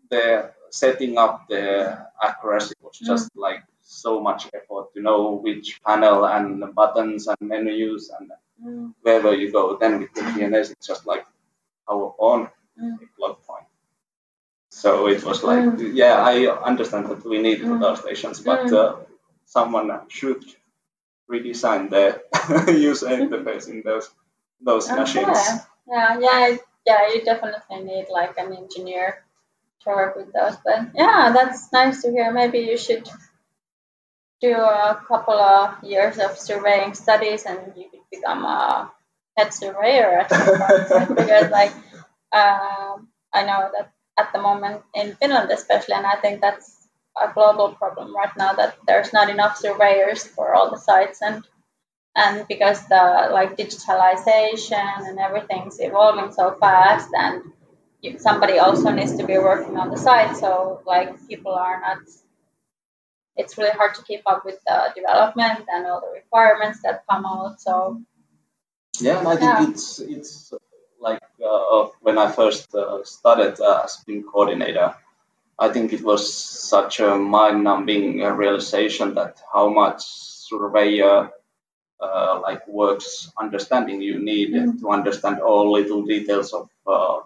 the 0.10 0.52
setting 0.70 1.18
up 1.18 1.48
the 1.48 1.98
accuracy 2.22 2.76
was 2.82 2.98
mm. 3.00 3.06
just 3.06 3.30
like 3.36 3.64
so 3.82 4.20
much 4.20 4.48
effort 4.54 4.94
to 4.94 5.02
know 5.02 5.34
which 5.36 5.80
panel 5.86 6.26
and 6.26 6.64
buttons 6.76 7.28
and 7.28 7.38
menus 7.42 8.12
and 8.18 8.32
mm. 8.64 8.94
wherever 9.02 9.34
you 9.34 9.52
go 9.52 9.78
then 9.78 10.00
with 10.00 10.14
the 10.14 10.22
GNSS 10.22 10.72
it's 10.72 10.88
just 10.88 11.06
like 11.06 11.26
power 11.88 12.12
on 12.18 12.50
mm. 12.82 12.98
plug 13.18 13.42
point. 13.46 13.66
So 14.70 15.08
it 15.08 15.24
was 15.24 15.44
like, 15.44 15.64
mm. 15.64 15.92
yeah, 15.94 16.16
I 16.22 16.48
understand 16.64 17.08
that 17.08 17.26
we 17.26 17.42
need 17.42 17.62
mm. 17.62 17.80
those 17.80 18.00
stations, 18.02 18.42
but 18.42 18.68
mm. 18.68 18.74
uh, 18.74 18.96
someone 19.46 19.90
should 20.08 20.44
redesign 21.30 21.90
the 21.90 22.22
user 22.72 23.08
interface 23.08 23.70
in 23.70 23.82
those 23.84 24.10
those 24.62 24.90
okay. 24.90 25.00
machines. 25.00 25.38
Yeah, 25.88 26.20
yeah, 26.20 26.58
yeah. 26.86 27.14
You 27.14 27.24
definitely 27.24 27.84
need 27.84 28.08
like 28.10 28.38
an 28.38 28.54
engineer 28.54 29.24
to 29.82 29.90
work 29.90 30.16
with 30.16 30.34
those. 30.34 30.58
But 30.64 30.92
yeah, 30.96 31.32
that's 31.34 31.72
nice 31.72 32.02
to 32.04 32.12
hear. 32.12 32.32
Maybe 32.32 32.60
you 32.60 32.78
should 32.78 33.08
do 34.42 34.54
a 34.54 35.02
couple 35.08 35.40
of 35.40 35.84
years 35.84 36.18
of 36.20 36.38
surveying 36.38 36.94
studies, 36.94 37.46
and 37.46 37.74
you 37.76 37.90
could 37.90 38.06
become 38.12 38.46
a 38.46 38.92
head 39.38 39.54
surveyor 39.54 40.20
at 40.22 40.30
some 40.30 41.08
point 41.08 41.16
because 41.16 41.52
like 41.52 41.72
um, 42.34 43.08
I 43.34 43.44
know 43.44 43.70
that 43.74 43.92
at 44.18 44.34
the 44.34 44.42
moment 44.42 44.82
in 44.94 45.16
Finland, 45.16 45.52
especially, 45.52 45.96
and 45.96 46.06
I 46.06 46.16
think 46.16 46.42
that's 46.42 46.88
a 47.22 47.34
global 47.34 47.74
problem 47.74 48.16
right 48.16 48.36
now 48.38 48.54
that 48.54 48.78
there's 48.88 49.14
not 49.14 49.30
enough 49.30 49.58
surveyors 49.58 50.26
for 50.26 50.54
all 50.54 50.70
the 50.70 50.78
sites 50.78 51.22
and 51.22 51.44
and 52.16 52.48
because 52.48 52.88
the 52.88 53.30
like 53.32 53.58
digitalization 53.58 55.08
and 55.08 55.20
everything's 55.20 55.80
evolving 55.80 56.32
so 56.32 56.56
fast 56.60 57.10
and 57.14 57.44
somebody 58.18 58.60
also 58.60 58.92
needs 58.92 59.16
to 59.18 59.26
be 59.26 59.38
working 59.38 59.78
on 59.78 59.90
the 59.90 59.98
site 59.98 60.36
so 60.38 60.82
like 60.86 61.28
people 61.28 61.54
are 61.54 61.80
not 61.82 62.00
it's 63.36 63.58
really 63.58 63.72
hard 63.72 63.94
to 63.96 64.04
keep 64.04 64.22
up 64.26 64.44
with 64.46 64.60
the 64.66 64.94
development 64.96 65.66
and 65.70 65.86
all 65.86 66.02
the 66.02 66.12
requirements 66.14 66.82
that 66.84 67.04
come 67.10 67.26
out 67.26 67.60
so 67.60 68.02
yeah 69.00 69.20
and 69.20 69.28
i 69.28 69.36
think 69.36 69.42
yeah. 69.42 69.70
it's 69.70 70.00
it's 70.00 70.54
like 71.08 71.24
uh, 71.44 71.88
when 72.02 72.18
I 72.18 72.32
first 72.32 72.74
uh, 72.76 73.04
started 73.04 73.60
uh, 73.60 73.82
as 73.86 73.98
BIM 74.06 74.24
coordinator, 74.24 74.96
I 75.60 75.70
think 75.70 75.94
it 75.94 76.04
was 76.04 76.22
such 76.74 77.00
a 77.00 77.16
mind-numbing 77.18 78.20
realization 78.44 79.16
that 79.16 79.42
how 79.54 79.70
much 79.70 80.02
surveyor 80.50 81.32
uh, 82.00 82.40
like 82.42 82.68
works 82.68 83.32
understanding 83.40 84.02
you 84.02 84.20
need 84.20 84.54
mm. 84.54 84.80
to 84.80 84.90
understand 84.98 85.40
all 85.40 85.72
little 85.72 86.04
details 86.06 86.54
of 86.54 86.70
uh, 86.86 87.20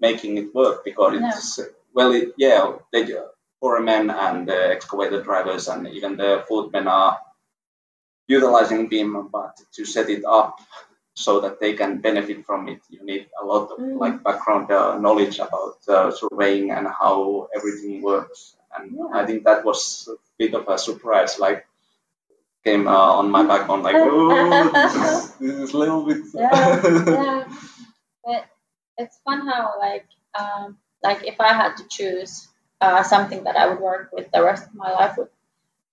making 0.00 0.36
it 0.36 0.54
work 0.54 0.84
because 0.84 1.14
it's 1.16 1.60
well 1.94 2.12
it, 2.12 2.28
yeah 2.36 2.74
the 2.92 3.00
foremen 3.60 4.10
and 4.10 4.46
the 4.46 4.60
excavator 4.74 5.22
drivers 5.22 5.68
and 5.68 5.88
even 5.88 6.16
the 6.16 6.44
footmen 6.46 6.86
are 6.86 7.18
utilizing 8.26 8.88
BIM 8.88 9.28
but 9.32 9.58
to 9.72 9.86
set 9.86 10.10
it 10.10 10.22
up 10.24 10.60
so 11.18 11.40
that 11.40 11.58
they 11.58 11.72
can 11.72 11.98
benefit 11.98 12.46
from 12.46 12.68
it. 12.68 12.80
You 12.88 13.04
need 13.04 13.26
a 13.42 13.44
lot 13.44 13.72
of 13.72 13.78
mm. 13.78 13.98
like 13.98 14.22
background 14.22 14.70
uh, 14.70 14.98
knowledge 14.98 15.40
about 15.40 15.78
uh, 15.88 16.12
surveying 16.12 16.70
and 16.70 16.86
how 16.86 17.48
everything 17.56 18.02
works. 18.02 18.54
And 18.72 18.94
yeah. 18.94 19.10
I 19.12 19.26
think 19.26 19.42
that 19.42 19.64
was 19.64 20.08
a 20.08 20.14
bit 20.38 20.54
of 20.54 20.68
a 20.68 20.78
surprise. 20.78 21.40
Like 21.40 21.66
came 22.64 22.86
uh, 22.86 23.18
on 23.18 23.32
my 23.32 23.42
backbone 23.42 23.82
like, 23.82 23.96
oh, 23.98 24.70
this 24.72 24.94
is, 24.94 25.34
this 25.42 25.56
is 25.58 25.74
a 25.74 25.78
little 25.78 26.06
bit. 26.06 26.22
yeah, 26.34 26.82
yeah. 26.84 27.44
But 28.24 28.44
it's 28.98 29.18
fun 29.24 29.46
how 29.48 29.74
like 29.80 30.06
um, 30.38 30.78
like 31.02 31.26
if 31.26 31.40
I 31.40 31.52
had 31.52 31.78
to 31.78 31.84
choose 31.88 32.46
uh, 32.80 33.02
something 33.02 33.42
that 33.44 33.56
I 33.56 33.66
would 33.68 33.80
work 33.80 34.10
with 34.12 34.30
the 34.30 34.44
rest 34.44 34.68
of 34.68 34.74
my 34.74 34.92
life 34.92 35.16
would 35.18 35.30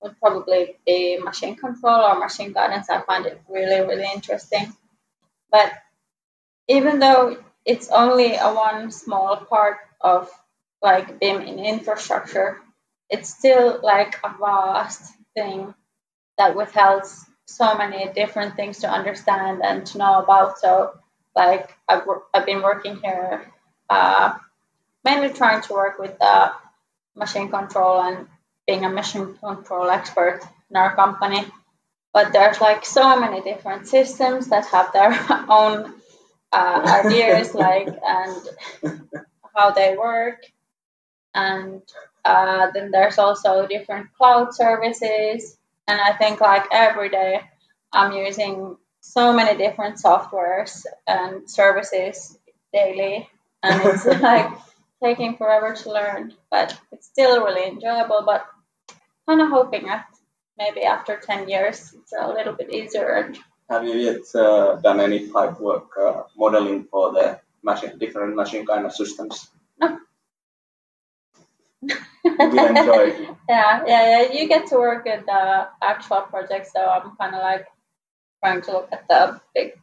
would 0.04 0.20
probably 0.20 0.78
be 0.86 1.18
machine 1.18 1.56
control 1.56 2.02
or 2.02 2.20
machine 2.20 2.52
guidance. 2.54 2.92
I 2.92 3.02
find 3.02 3.26
it 3.26 3.42
really 3.50 3.82
really 3.82 4.10
interesting. 4.14 4.76
But 5.56 5.72
even 6.68 7.00
though 7.00 7.38
it's 7.64 7.88
only 7.88 8.36
a 8.36 8.54
one 8.54 8.92
small 8.92 9.38
part 9.38 9.78
of 10.02 10.30
like 10.82 11.18
BIM 11.18 11.44
in 11.44 11.60
infrastructure, 11.60 12.60
it's 13.10 13.30
still 13.30 13.80
like 13.82 14.20
a 14.22 14.36
vast 14.38 15.14
thing 15.34 15.74
that 16.38 16.58
withholds 16.58 17.26
so 17.46 17.74
many 17.78 18.12
different 18.12 18.58
things 18.58 18.80
to 18.80 18.90
understand 18.90 19.62
and 19.64 19.86
to 19.86 19.98
know 19.98 20.20
about. 20.20 20.60
So, 20.60 20.92
like 21.38 21.74
I've, 21.88 22.04
I've 22.34 22.46
been 22.46 22.62
working 22.62 22.98
here, 22.98 23.50
uh, 23.90 24.34
mainly 25.06 25.30
trying 25.30 25.62
to 25.62 25.74
work 25.74 26.00
with 26.00 26.20
the 26.20 26.52
machine 27.16 27.48
control 27.50 28.02
and 28.02 28.28
being 28.68 28.84
a 28.84 28.90
machine 28.90 29.38
control 29.38 29.90
expert 29.90 30.42
in 30.70 30.76
our 30.76 30.94
company 30.98 31.46
but 32.16 32.32
there's 32.32 32.62
like 32.62 32.86
so 32.86 33.20
many 33.20 33.42
different 33.42 33.88
systems 33.90 34.48
that 34.48 34.66
have 34.68 34.94
their 34.94 35.12
own 35.50 35.94
uh, 36.54 37.02
ideas 37.06 37.54
like 37.54 37.90
and 37.90 38.42
how 39.54 39.72
they 39.72 39.98
work. 39.98 40.40
And 41.34 41.82
uh, 42.24 42.68
then 42.74 42.92
there's 42.92 43.18
also 43.18 43.68
different 43.68 44.14
cloud 44.18 44.56
services. 44.56 45.58
And 45.88 46.02
i 46.02 46.14
think 46.14 46.42
like 46.42 46.66
every 46.72 47.10
day 47.10 47.42
i'm 47.94 48.12
using 48.14 48.78
so 49.02 49.32
many 49.34 49.56
different 49.56 49.98
softwares 50.02 50.84
and 51.06 51.48
services 51.48 52.40
daily. 52.74 53.30
And 53.62 53.82
it's 53.86 54.06
like 54.32 54.50
taking 55.04 55.38
forever 55.38 55.76
to 55.76 55.92
learn 55.92 56.34
but 56.50 56.80
it's 56.92 57.08
still 57.08 57.44
really 57.44 57.68
enjoyable 57.68 58.24
but 58.26 58.48
kind 59.28 59.42
of 59.42 59.50
hoping 59.50 59.90
at 59.90 60.06
maybe 60.58 60.84
after 60.84 61.18
10 61.18 61.50
years 61.50 61.94
it's 61.98 62.14
a 62.20 62.28
little 62.28 62.54
bit 62.54 62.74
easier. 62.74 63.34
Have 63.70 63.84
you 63.84 63.96
yet 63.96 64.24
uh, 64.36 64.76
done 64.76 65.00
any 65.00 65.28
pipe 65.28 65.60
work 65.60 65.90
uh, 66.00 66.24
modeling 66.38 66.86
for 66.86 67.12
the 67.12 67.40
machine, 67.64 67.98
different 67.98 68.36
machine 68.36 68.66
kind 68.66 68.86
of 68.86 68.94
systems? 68.94 69.50
No. 69.80 69.98
you 71.82 72.68
enjoy? 72.68 73.28
Yeah, 73.50 73.84
yeah, 73.86 74.04
yeah. 74.10 74.32
You 74.34 74.48
get 74.48 74.68
to 74.68 74.76
work 74.76 75.08
at 75.08 75.26
the 75.26 75.68
actual 75.82 76.22
project, 76.22 76.68
so 76.74 76.80
I'm 76.80 77.16
kind 77.16 77.36
of 77.36 77.42
like 77.42 77.68
trying 78.44 78.62
to 78.64 78.72
look 78.72 78.90
at 78.92 79.08
the 79.08 79.40
big 79.54 79.74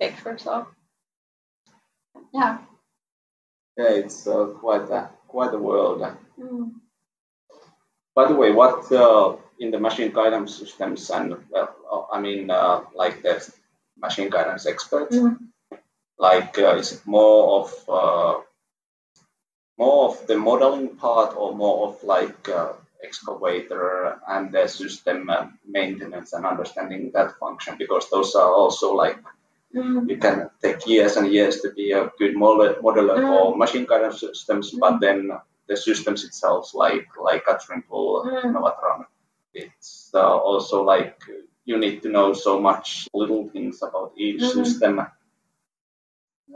picture. 0.00 0.38
So, 0.38 0.66
yeah. 2.32 2.58
Yeah, 3.76 3.90
it's 3.90 4.26
uh, 4.26 4.46
quite 4.46 4.90
a 4.90 5.10
quite 5.28 5.54
a 5.54 5.58
world. 5.58 6.00
Mm. 6.40 6.72
By 8.14 8.28
the 8.28 8.34
way, 8.34 8.52
what 8.52 8.90
uh, 8.90 9.36
in 9.58 9.70
the 9.70 9.78
machine 9.78 10.12
guidance 10.12 10.56
systems 10.56 11.10
and 11.10 11.36
well, 11.50 12.08
I 12.12 12.20
mean 12.20 12.50
uh, 12.50 12.80
like 12.94 13.22
the 13.22 13.34
machine 13.96 14.30
guidance 14.30 14.66
experts. 14.66 15.16
mm-hmm. 15.16 15.76
like 16.18 16.58
uh, 16.58 16.74
is 16.76 16.92
it 16.92 17.02
more 17.06 17.60
of 17.60 17.68
uh, 17.88 18.40
more 19.78 20.08
of 20.08 20.26
the 20.26 20.36
modeling 20.36 20.96
part 20.96 21.36
or 21.36 21.54
more 21.54 21.88
of 21.88 22.02
like 22.02 22.48
uh, 22.48 22.72
excavator 23.02 24.18
and 24.28 24.52
the 24.52 24.66
system 24.66 25.30
uh, 25.30 25.46
maintenance 25.66 26.32
and 26.32 26.44
understanding 26.44 27.10
that 27.14 27.38
function 27.38 27.76
because 27.78 28.10
those 28.10 28.34
are 28.34 28.52
also 28.52 28.94
like 28.94 29.18
mm-hmm. 29.74 30.08
you 30.08 30.16
can 30.16 30.50
take 30.62 30.86
years 30.86 31.16
and 31.16 31.32
years 31.32 31.60
to 31.60 31.70
be 31.72 31.92
a 31.92 32.10
good 32.18 32.34
modeler 32.34 32.76
mm-hmm. 32.82 33.26
for 33.26 33.56
machine 33.56 33.86
guidance 33.86 34.20
systems, 34.20 34.70
but 34.72 35.00
then 35.00 35.30
the 35.68 35.76
systems 35.76 36.24
itself, 36.24 36.74
like 36.74 37.06
like 37.22 37.44
a 37.48 37.58
Trimble, 37.58 38.24
Mm. 38.24 38.54
Novatron. 38.54 39.04
It's 39.58 40.10
uh, 40.14 40.36
also 40.50 40.82
like 40.82 41.18
you 41.64 41.78
need 41.78 42.02
to 42.02 42.08
know 42.08 42.32
so 42.32 42.60
much 42.60 43.08
little 43.12 43.44
things 43.48 43.82
about 43.82 44.12
each 44.16 44.42
Mhm. 44.42 44.54
system 44.58 44.94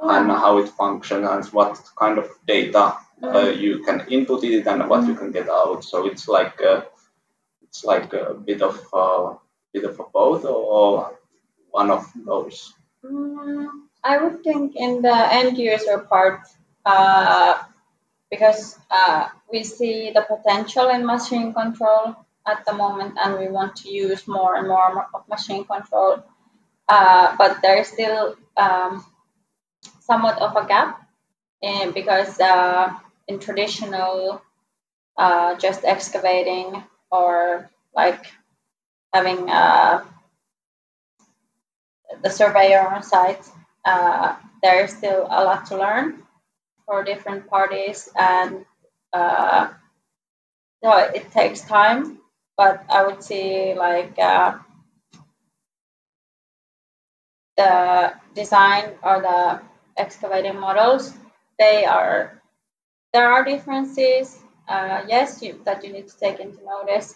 and 0.03 0.31
how 0.31 0.59
it 0.59 0.69
functions 0.69 1.27
and 1.29 1.45
what 1.59 1.81
kind 1.97 2.19
of 2.19 2.29
data 2.47 2.85
uh, 3.23 3.47
Mm. 3.47 3.61
you 3.65 3.73
can 3.87 3.99
input 4.09 4.43
it 4.45 4.67
and 4.67 4.89
what 4.91 5.07
you 5.07 5.15
can 5.15 5.31
get 5.31 5.49
out. 5.49 5.85
So 5.85 6.07
it's 6.07 6.27
like 6.27 6.61
uh, 6.61 6.81
it's 7.63 7.85
like 7.85 8.13
a 8.13 8.35
bit 8.35 8.63
of 8.63 8.77
uh, 8.93 9.35
bit 9.73 9.85
of 9.85 9.99
a 10.01 10.05
both 10.19 10.45
or 10.45 11.19
one 11.71 11.91
of 11.91 12.05
those. 12.27 12.75
Mm, 13.05 13.69
I 14.03 14.19
would 14.19 14.43
think 14.43 14.75
in 14.77 15.03
the 15.03 15.17
end 15.41 15.57
user 15.59 15.99
part, 15.99 16.41
uh, 16.85 17.55
because 18.31 18.79
uh, 18.91 19.29
we 19.53 19.63
see 19.63 20.11
the 20.11 20.23
potential 20.23 20.89
in 20.91 21.07
machine 21.07 21.53
control 21.55 22.17
at 22.47 22.65
the 22.67 22.73
moment, 22.73 23.17
and 23.23 23.39
we 23.39 23.49
want 23.49 23.77
to 23.77 23.91
use 23.91 24.27
more 24.27 24.57
and 24.57 24.69
more 24.69 25.09
of 25.15 25.29
machine 25.29 25.65
control. 25.65 26.23
Uh, 26.89 27.37
but 27.37 27.63
there 27.63 27.79
is 27.79 27.89
still 27.89 28.37
um, 28.57 29.05
somewhat 30.01 30.41
of 30.41 30.57
a 30.57 30.67
gap 30.67 31.09
in, 31.63 31.93
because 31.93 32.41
uh, 32.41 32.93
in 33.29 33.39
traditional 33.39 34.43
uh, 35.17 35.57
just 35.57 35.85
excavating 35.85 36.83
or 37.11 37.71
like 37.95 38.27
having 39.13 39.49
uh, 39.51 40.05
the 42.23 42.31
surveyor 42.31 42.89
on 42.89 43.03
site, 43.03 43.45
uh, 43.85 44.37
there 44.63 44.85
is 44.85 44.93
still 44.97 45.27
a 45.31 45.45
lot 45.45 45.67
to 45.67 45.77
learn 45.79 46.23
for 46.87 47.05
different 47.05 47.49
parties, 47.49 48.09
and 48.19 48.65
uh, 49.13 49.69
no, 50.83 50.97
it 50.99 51.31
takes 51.33 51.61
time. 51.63 52.19
But 52.57 52.85
I 52.91 53.07
would 53.07 53.23
say 53.23 53.75
like 53.77 54.19
uh, 54.19 54.59
the 57.57 58.15
design 58.35 58.93
or 59.03 59.21
the 59.21 59.61
excavating 59.97 60.59
models, 60.59 61.13
they 61.59 61.85
are 61.85 62.41
there 63.13 63.31
are 63.33 63.45
differences. 63.45 64.39
Uh, 64.69 65.03
yes, 65.09 65.43
you, 65.43 65.61
that 65.65 65.85
you 65.85 65.93
need 65.93 66.09
to 66.09 66.19
take 66.19 66.41
into 66.41 66.65
notice, 66.65 67.15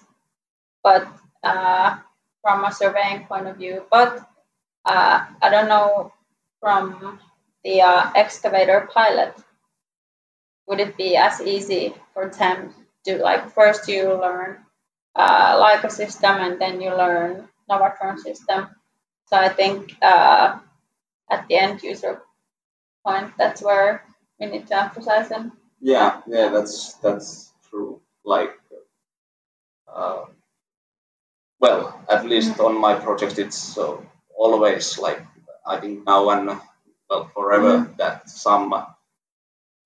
but 0.84 1.08
uh, 1.44 1.98
from 2.42 2.64
a 2.64 2.72
surveying 2.72 3.24
point 3.26 3.46
of 3.46 3.56
view, 3.56 3.84
but 3.90 4.18
uh, 4.84 5.26
I 5.42 5.50
don't 5.50 5.68
know 5.68 6.12
from 6.60 7.20
the 7.64 7.82
uh, 7.82 8.12
excavator 8.16 8.88
pilot, 8.92 9.34
would 10.66 10.80
it 10.80 10.96
be 10.98 11.16
as 11.16 11.40
easy 11.40 11.94
for 12.14 12.28
them 12.28 12.74
to 13.06 13.18
like 13.22 13.52
first 13.54 13.88
you 13.88 14.14
learn 14.20 14.65
uh, 15.16 15.56
Leica 15.60 15.90
system 15.90 16.36
and 16.36 16.60
then 16.60 16.80
you 16.80 16.90
learn 16.90 17.48
Novatron 17.68 18.18
system. 18.18 18.68
So 19.26 19.36
I 19.36 19.48
think 19.48 19.96
uh, 20.02 20.58
at 21.30 21.48
the 21.48 21.56
end 21.56 21.82
user 21.82 22.22
point, 23.04 23.32
that's 23.38 23.62
where 23.62 24.04
we 24.38 24.46
need 24.46 24.66
to 24.68 24.76
emphasize 24.76 25.28
them. 25.28 25.52
Yeah, 25.80 26.20
yeah, 26.26 26.48
that's 26.48 26.94
that's 26.94 27.52
true. 27.70 28.00
Like, 28.24 28.58
uh, 29.92 30.24
well, 31.60 32.00
at 32.08 32.26
least 32.26 32.60
on 32.60 32.80
my 32.80 32.94
project, 32.94 33.38
it's 33.38 33.76
uh, 33.78 33.96
always 34.36 34.98
like 34.98 35.22
I 35.66 35.80
think 35.80 36.06
now 36.06 36.30
and 36.30 36.60
well 37.10 37.30
forever 37.34 37.90
that 37.98 38.28
some 38.28 38.72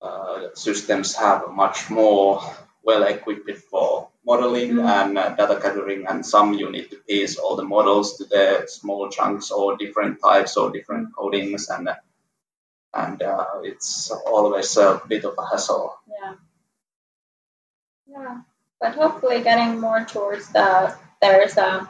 uh, 0.01 0.47
systems 0.53 1.15
have 1.15 1.49
much 1.49 1.89
more 1.89 2.41
well 2.83 3.03
equipped 3.03 3.57
for 3.69 4.10
modeling 4.25 4.79
and 4.79 5.17
uh, 5.17 5.29
data 5.35 5.59
gathering, 5.61 6.05
and 6.07 6.25
some 6.25 6.53
you 6.53 6.71
need 6.71 6.89
to 6.91 6.97
piece 6.97 7.37
all 7.37 7.55
the 7.55 7.63
models 7.63 8.17
to 8.17 8.25
the 8.25 8.65
small 8.67 9.09
chunks 9.09 9.51
or 9.51 9.77
different 9.77 10.21
types 10.21 10.57
or 10.57 10.71
different 10.71 11.13
codings, 11.15 11.69
and 11.69 11.89
and 12.93 13.21
uh, 13.21 13.45
it's 13.63 14.11
always 14.11 14.75
a 14.77 15.01
bit 15.07 15.25
of 15.25 15.35
a 15.37 15.45
hassle. 15.45 15.97
Yeah. 16.07 16.33
Yeah. 18.07 18.37
But 18.79 18.95
hopefully 18.95 19.41
getting 19.41 19.79
more 19.79 20.03
towards 20.05 20.49
the 20.51 20.95
there's 21.21 21.57
a 21.57 21.87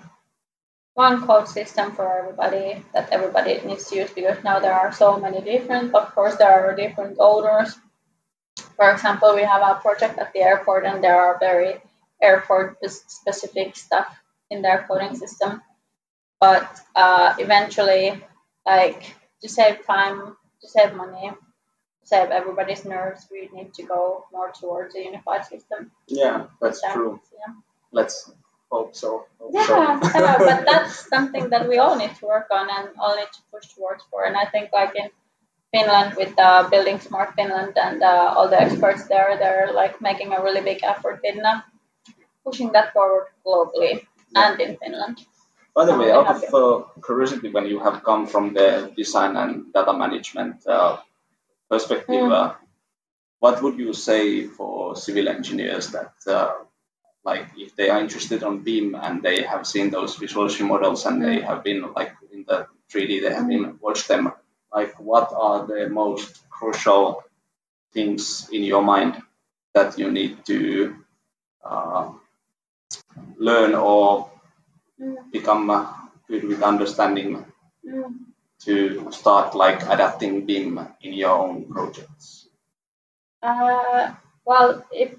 one 0.93 1.25
code 1.25 1.47
system 1.47 1.93
for 1.93 2.05
everybody 2.19 2.83
that 2.93 3.09
everybody 3.11 3.61
needs 3.65 3.89
to 3.89 3.95
use 3.95 4.11
because 4.11 4.43
now 4.43 4.59
there 4.59 4.73
are 4.73 4.91
so 4.91 5.17
many 5.17 5.41
different 5.41 5.95
of 5.95 6.13
course 6.13 6.35
there 6.35 6.51
are 6.51 6.75
different 6.75 7.17
owners. 7.19 7.77
For 8.75 8.91
example, 8.91 9.33
we 9.35 9.43
have 9.43 9.61
a 9.61 9.79
project 9.79 10.19
at 10.19 10.33
the 10.33 10.41
airport 10.41 10.85
and 10.85 11.03
there 11.03 11.19
are 11.19 11.39
very 11.39 11.81
airport 12.21 12.77
specific 12.89 13.75
stuff 13.75 14.07
in 14.49 14.61
their 14.61 14.85
coding 14.87 15.15
system. 15.15 15.61
But 16.39 16.69
uh, 16.95 17.35
eventually 17.37 18.23
like 18.65 19.15
to 19.41 19.49
save 19.49 19.85
time, 19.85 20.35
to 20.61 20.67
save 20.67 20.93
money, 20.93 21.29
to 21.29 22.07
save 22.07 22.29
everybody's 22.29 22.85
nerves, 22.85 23.27
we 23.31 23.49
need 23.53 23.73
to 23.75 23.83
go 23.83 24.25
more 24.31 24.51
towards 24.51 24.95
a 24.95 25.03
unified 25.03 25.45
system. 25.45 25.91
Yeah, 26.07 26.47
that's 26.61 26.81
true. 26.93 27.19
Yeah. 27.33 27.53
Let's 27.91 28.31
hope 28.71 28.95
so. 28.95 29.25
Hope 29.39 29.51
Yeah, 29.53 29.99
so. 29.99 30.19
yeah, 30.19 30.37
but 30.37 30.65
that's 30.71 31.07
something 31.07 31.49
that 31.49 31.67
we 31.67 31.77
all 31.77 31.95
need 31.95 32.15
to 32.15 32.25
work 32.25 32.47
on 32.51 32.67
and 32.69 32.89
all 32.99 33.15
need 33.15 33.31
to 33.33 33.41
push 33.51 33.67
towards 33.73 34.03
for. 34.09 34.25
And 34.25 34.35
I 34.35 34.45
think 34.45 34.69
like 34.73 34.95
in 34.95 35.09
Finland 35.73 36.15
with 36.17 36.33
uh, 36.39 36.67
building 36.69 36.99
smart 36.99 37.33
Finland 37.35 37.77
and 37.77 38.01
uh, 38.03 38.33
all 38.35 38.49
the 38.49 38.61
experts 38.61 39.07
there, 39.07 39.37
they're 39.37 39.71
like 39.73 40.01
making 40.01 40.33
a 40.33 40.41
really 40.41 40.61
big 40.61 40.83
effort 40.83 41.19
in 41.23 41.45
uh, 41.45 41.61
pushing 42.45 42.71
that 42.73 42.93
forward 42.93 43.27
globally 43.45 44.05
and 44.35 44.59
in 44.61 44.77
Finland. 44.77 45.17
By 45.75 45.85
the 45.85 45.95
way, 45.97 46.11
out 46.11 46.27
of 46.27 46.53
uh, 46.53 46.83
curiosity, 47.05 47.49
when 47.49 47.65
you 47.67 47.79
have 47.79 48.03
come 48.03 48.27
from 48.27 48.53
the 48.53 48.91
design 48.95 49.37
and 49.37 49.71
data 49.73 49.93
management 49.93 50.67
uh, 50.67 50.97
perspective, 51.69 52.23
Mm. 52.29 52.31
uh, 52.39 52.53
what 53.39 53.61
would 53.63 53.77
you 53.79 53.93
say 53.93 54.47
for 54.47 54.95
civil 54.95 55.27
engineers 55.29 55.85
that, 55.91 56.13
uh, 56.27 56.53
like, 57.23 57.47
if 57.57 57.75
they 57.75 57.89
are 57.89 57.99
interested 58.01 58.43
on 58.43 58.63
BIM 58.63 58.95
and 58.95 59.23
they 59.23 59.43
have 59.43 59.65
seen 59.67 59.89
those 59.91 60.15
visualization 60.17 60.67
models 60.67 61.05
and 61.05 61.23
they 61.23 61.37
Mm. 61.39 61.45
have 61.49 61.63
been 61.63 61.81
like 61.99 62.13
in 62.33 62.43
the 62.49 62.67
3D, 62.89 63.19
they 63.21 63.33
have 63.33 63.47
been 63.47 63.77
watched 63.81 64.07
them. 64.07 64.31
Like, 64.75 64.93
what 64.99 65.27
are 65.47 65.65
the 65.67 65.89
most 65.89 66.41
crucial 66.49 67.23
things 67.93 68.49
in 68.51 68.63
your 68.63 68.83
mind 68.83 69.21
that 69.75 69.97
you 69.99 70.11
need 70.11 70.45
to 70.45 70.59
uh, 71.65 72.09
learn 73.41 73.73
or 73.75 74.31
Mm, 75.01 75.31
become 75.31 75.65
good 76.27 76.43
with 76.43 76.61
understanding 76.61 77.43
mm. 77.83 78.13
to 78.59 79.11
start 79.11 79.55
like 79.55 79.81
adapting 79.89 80.45
BIM 80.45 80.79
in 81.01 81.13
your 81.13 81.31
own 81.31 81.65
projects? 81.65 82.49
Uh, 83.41 84.13
well, 84.45 84.85
if 84.91 85.15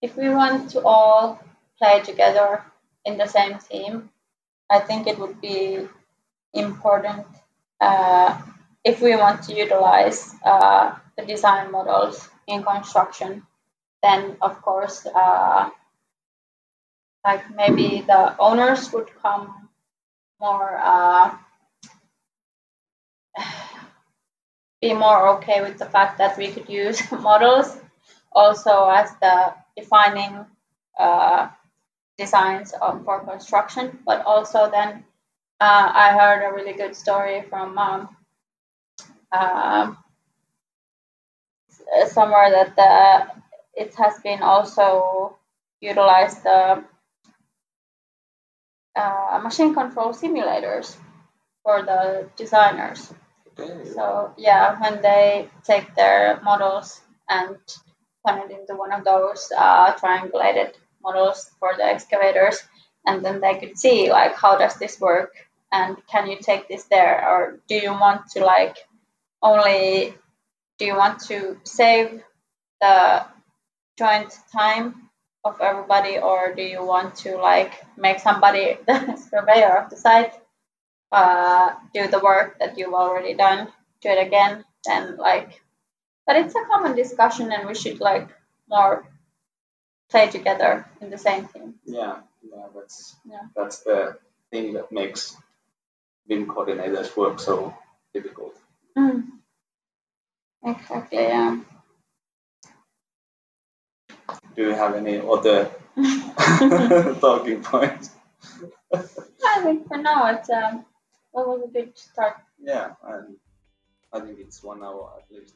if 0.00 0.16
we 0.16 0.30
want 0.30 0.70
to 0.70 0.82
all 0.84 1.38
play 1.78 2.00
together 2.00 2.64
in 3.04 3.18
the 3.18 3.26
same 3.26 3.58
team, 3.58 4.10
I 4.68 4.80
think 4.80 5.06
it 5.06 5.18
would 5.18 5.40
be 5.40 5.86
important 6.52 7.26
uh, 7.80 8.36
if 8.82 9.00
we 9.00 9.14
want 9.14 9.44
to 9.44 9.54
utilize 9.54 10.34
uh, 10.44 10.96
the 11.16 11.24
design 11.24 11.70
models 11.70 12.28
in 12.48 12.64
construction. 12.64 13.46
Then, 14.02 14.36
of 14.42 14.60
course, 14.60 15.06
uh, 15.06 15.70
like 17.24 17.54
maybe 17.54 18.02
the 18.06 18.36
owners 18.38 18.92
would 18.92 19.08
come 19.22 19.68
more 20.40 20.78
uh, 20.82 21.36
be 24.82 24.92
more 24.92 25.28
okay 25.36 25.62
with 25.62 25.78
the 25.78 25.86
fact 25.86 26.18
that 26.18 26.36
we 26.36 26.48
could 26.48 26.68
use 26.68 27.00
models. 27.28 27.78
Also 28.34 28.88
as 28.88 29.10
the 29.20 29.54
defining 29.76 30.46
uh, 30.98 31.48
designs 32.18 32.72
of, 32.80 33.04
for 33.04 33.20
construction, 33.24 33.98
but 34.06 34.24
also 34.24 34.70
then 34.70 35.04
uh, 35.60 35.92
I 35.94 36.12
heard 36.18 36.42
a 36.42 36.54
really 36.54 36.72
good 36.72 36.96
story 36.96 37.42
from 37.48 37.78
um, 37.78 38.08
um, 39.30 39.98
somewhere 42.08 42.50
that 42.50 42.74
the, 42.76 43.80
it 43.80 43.94
has 43.94 44.18
been 44.20 44.42
also 44.42 45.36
utilized 45.80 46.42
the 46.42 46.84
uh, 48.96 49.40
machine 49.42 49.74
control 49.74 50.12
simulators 50.12 50.96
for 51.62 51.82
the 51.82 52.28
designers. 52.36 53.12
Okay. 53.58 53.84
So 53.90 54.32
yeah, 54.36 54.80
when 54.80 55.02
they 55.02 55.48
take 55.64 55.94
their 55.94 56.40
models 56.42 57.00
and 57.28 57.56
turn 58.26 58.38
it 58.38 58.50
into 58.50 58.74
one 58.74 58.92
of 58.92 59.04
those 59.04 59.50
uh, 59.56 59.92
triangulated 59.94 60.74
models 61.02 61.50
for 61.58 61.72
the 61.76 61.84
excavators, 61.84 62.62
and 63.06 63.24
then 63.24 63.40
they 63.40 63.58
could 63.58 63.78
see 63.78 64.10
like 64.10 64.34
how 64.36 64.56
does 64.56 64.76
this 64.76 65.00
work, 65.00 65.34
and 65.70 65.96
can 66.10 66.28
you 66.28 66.38
take 66.40 66.68
this 66.68 66.84
there, 66.84 67.26
or 67.28 67.60
do 67.68 67.74
you 67.74 67.90
want 67.90 68.28
to 68.30 68.44
like 68.44 68.76
only 69.42 70.14
do 70.78 70.86
you 70.86 70.96
want 70.96 71.20
to 71.20 71.58
save 71.64 72.22
the 72.80 73.24
joint 73.98 74.32
time 74.52 75.10
of 75.44 75.60
everybody, 75.60 76.18
or 76.18 76.54
do 76.54 76.62
you 76.62 76.84
want 76.84 77.16
to 77.16 77.36
like 77.36 77.72
make 77.96 78.20
somebody 78.20 78.76
the 78.86 79.16
surveyor 79.16 79.76
of 79.78 79.90
the 79.90 79.96
site 79.96 80.32
uh, 81.12 81.74
do 81.94 82.08
the 82.08 82.18
work 82.20 82.58
that 82.58 82.78
you've 82.78 82.94
already 82.94 83.34
done, 83.34 83.68
do 84.00 84.08
it 84.08 84.26
again, 84.26 84.64
and 84.88 85.18
like, 85.18 85.60
but 86.26 86.36
it's 86.36 86.54
a 86.54 86.64
common 86.70 86.96
discussion, 86.96 87.52
and 87.52 87.68
we 87.68 87.74
should 87.74 88.00
like 88.00 88.28
more 88.68 89.04
play 90.10 90.28
together 90.28 90.86
in 91.00 91.10
the 91.10 91.18
same 91.18 91.46
team. 91.48 91.74
Yeah, 91.84 92.20
yeah, 92.42 92.66
that's 92.74 93.16
Yeah. 93.24 93.46
that's 93.54 93.80
the 93.80 94.16
thing 94.50 94.74
that 94.74 94.92
makes 94.92 95.36
BIM 96.28 96.46
coordinators 96.46 97.16
work 97.16 97.40
so 97.40 97.74
difficult. 98.14 98.54
Mm. 98.96 99.24
Exactly. 100.64 101.18
Yeah. 101.18 101.58
Do 104.56 104.62
you 104.62 104.74
have 104.74 104.94
any 104.94 105.18
other 105.18 105.70
talking 107.20 107.62
points? 107.62 108.10
I 108.94 109.62
think 109.62 109.88
for 109.88 109.98
now 109.98 110.26
it's 110.26 110.50
um, 110.50 110.84
what 111.30 111.48
was 111.48 111.62
a 111.68 111.72
good 111.72 111.96
start. 111.96 112.36
Yeah, 112.60 112.92
and 113.04 113.36
I 114.12 114.20
think 114.20 114.38
it's 114.38 114.62
one 114.62 114.82
hour 114.82 115.10
at 115.18 115.36
least. 115.36 115.54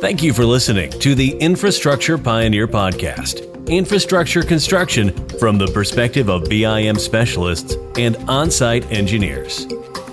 Thank 0.00 0.22
you 0.22 0.32
for 0.32 0.44
listening 0.44 0.90
to 1.00 1.14
the 1.14 1.36
Infrastructure 1.38 2.18
Pioneer 2.18 2.68
Podcast 2.68 3.56
Infrastructure 3.68 4.42
Construction 4.42 5.12
from 5.40 5.58
the 5.58 5.66
perspective 5.66 6.28
of 6.28 6.48
BIM 6.48 6.96
specialists 6.96 7.74
and 7.98 8.16
on 8.28 8.50
site 8.50 8.90
engineers. 8.92 9.66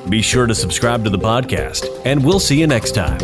Be 0.09 0.21
sure 0.21 0.47
to 0.47 0.55
subscribe 0.55 1.03
to 1.03 1.09
the 1.09 1.19
podcast, 1.19 1.87
and 2.05 2.23
we'll 2.25 2.39
see 2.39 2.59
you 2.59 2.67
next 2.67 2.93
time. 2.95 3.19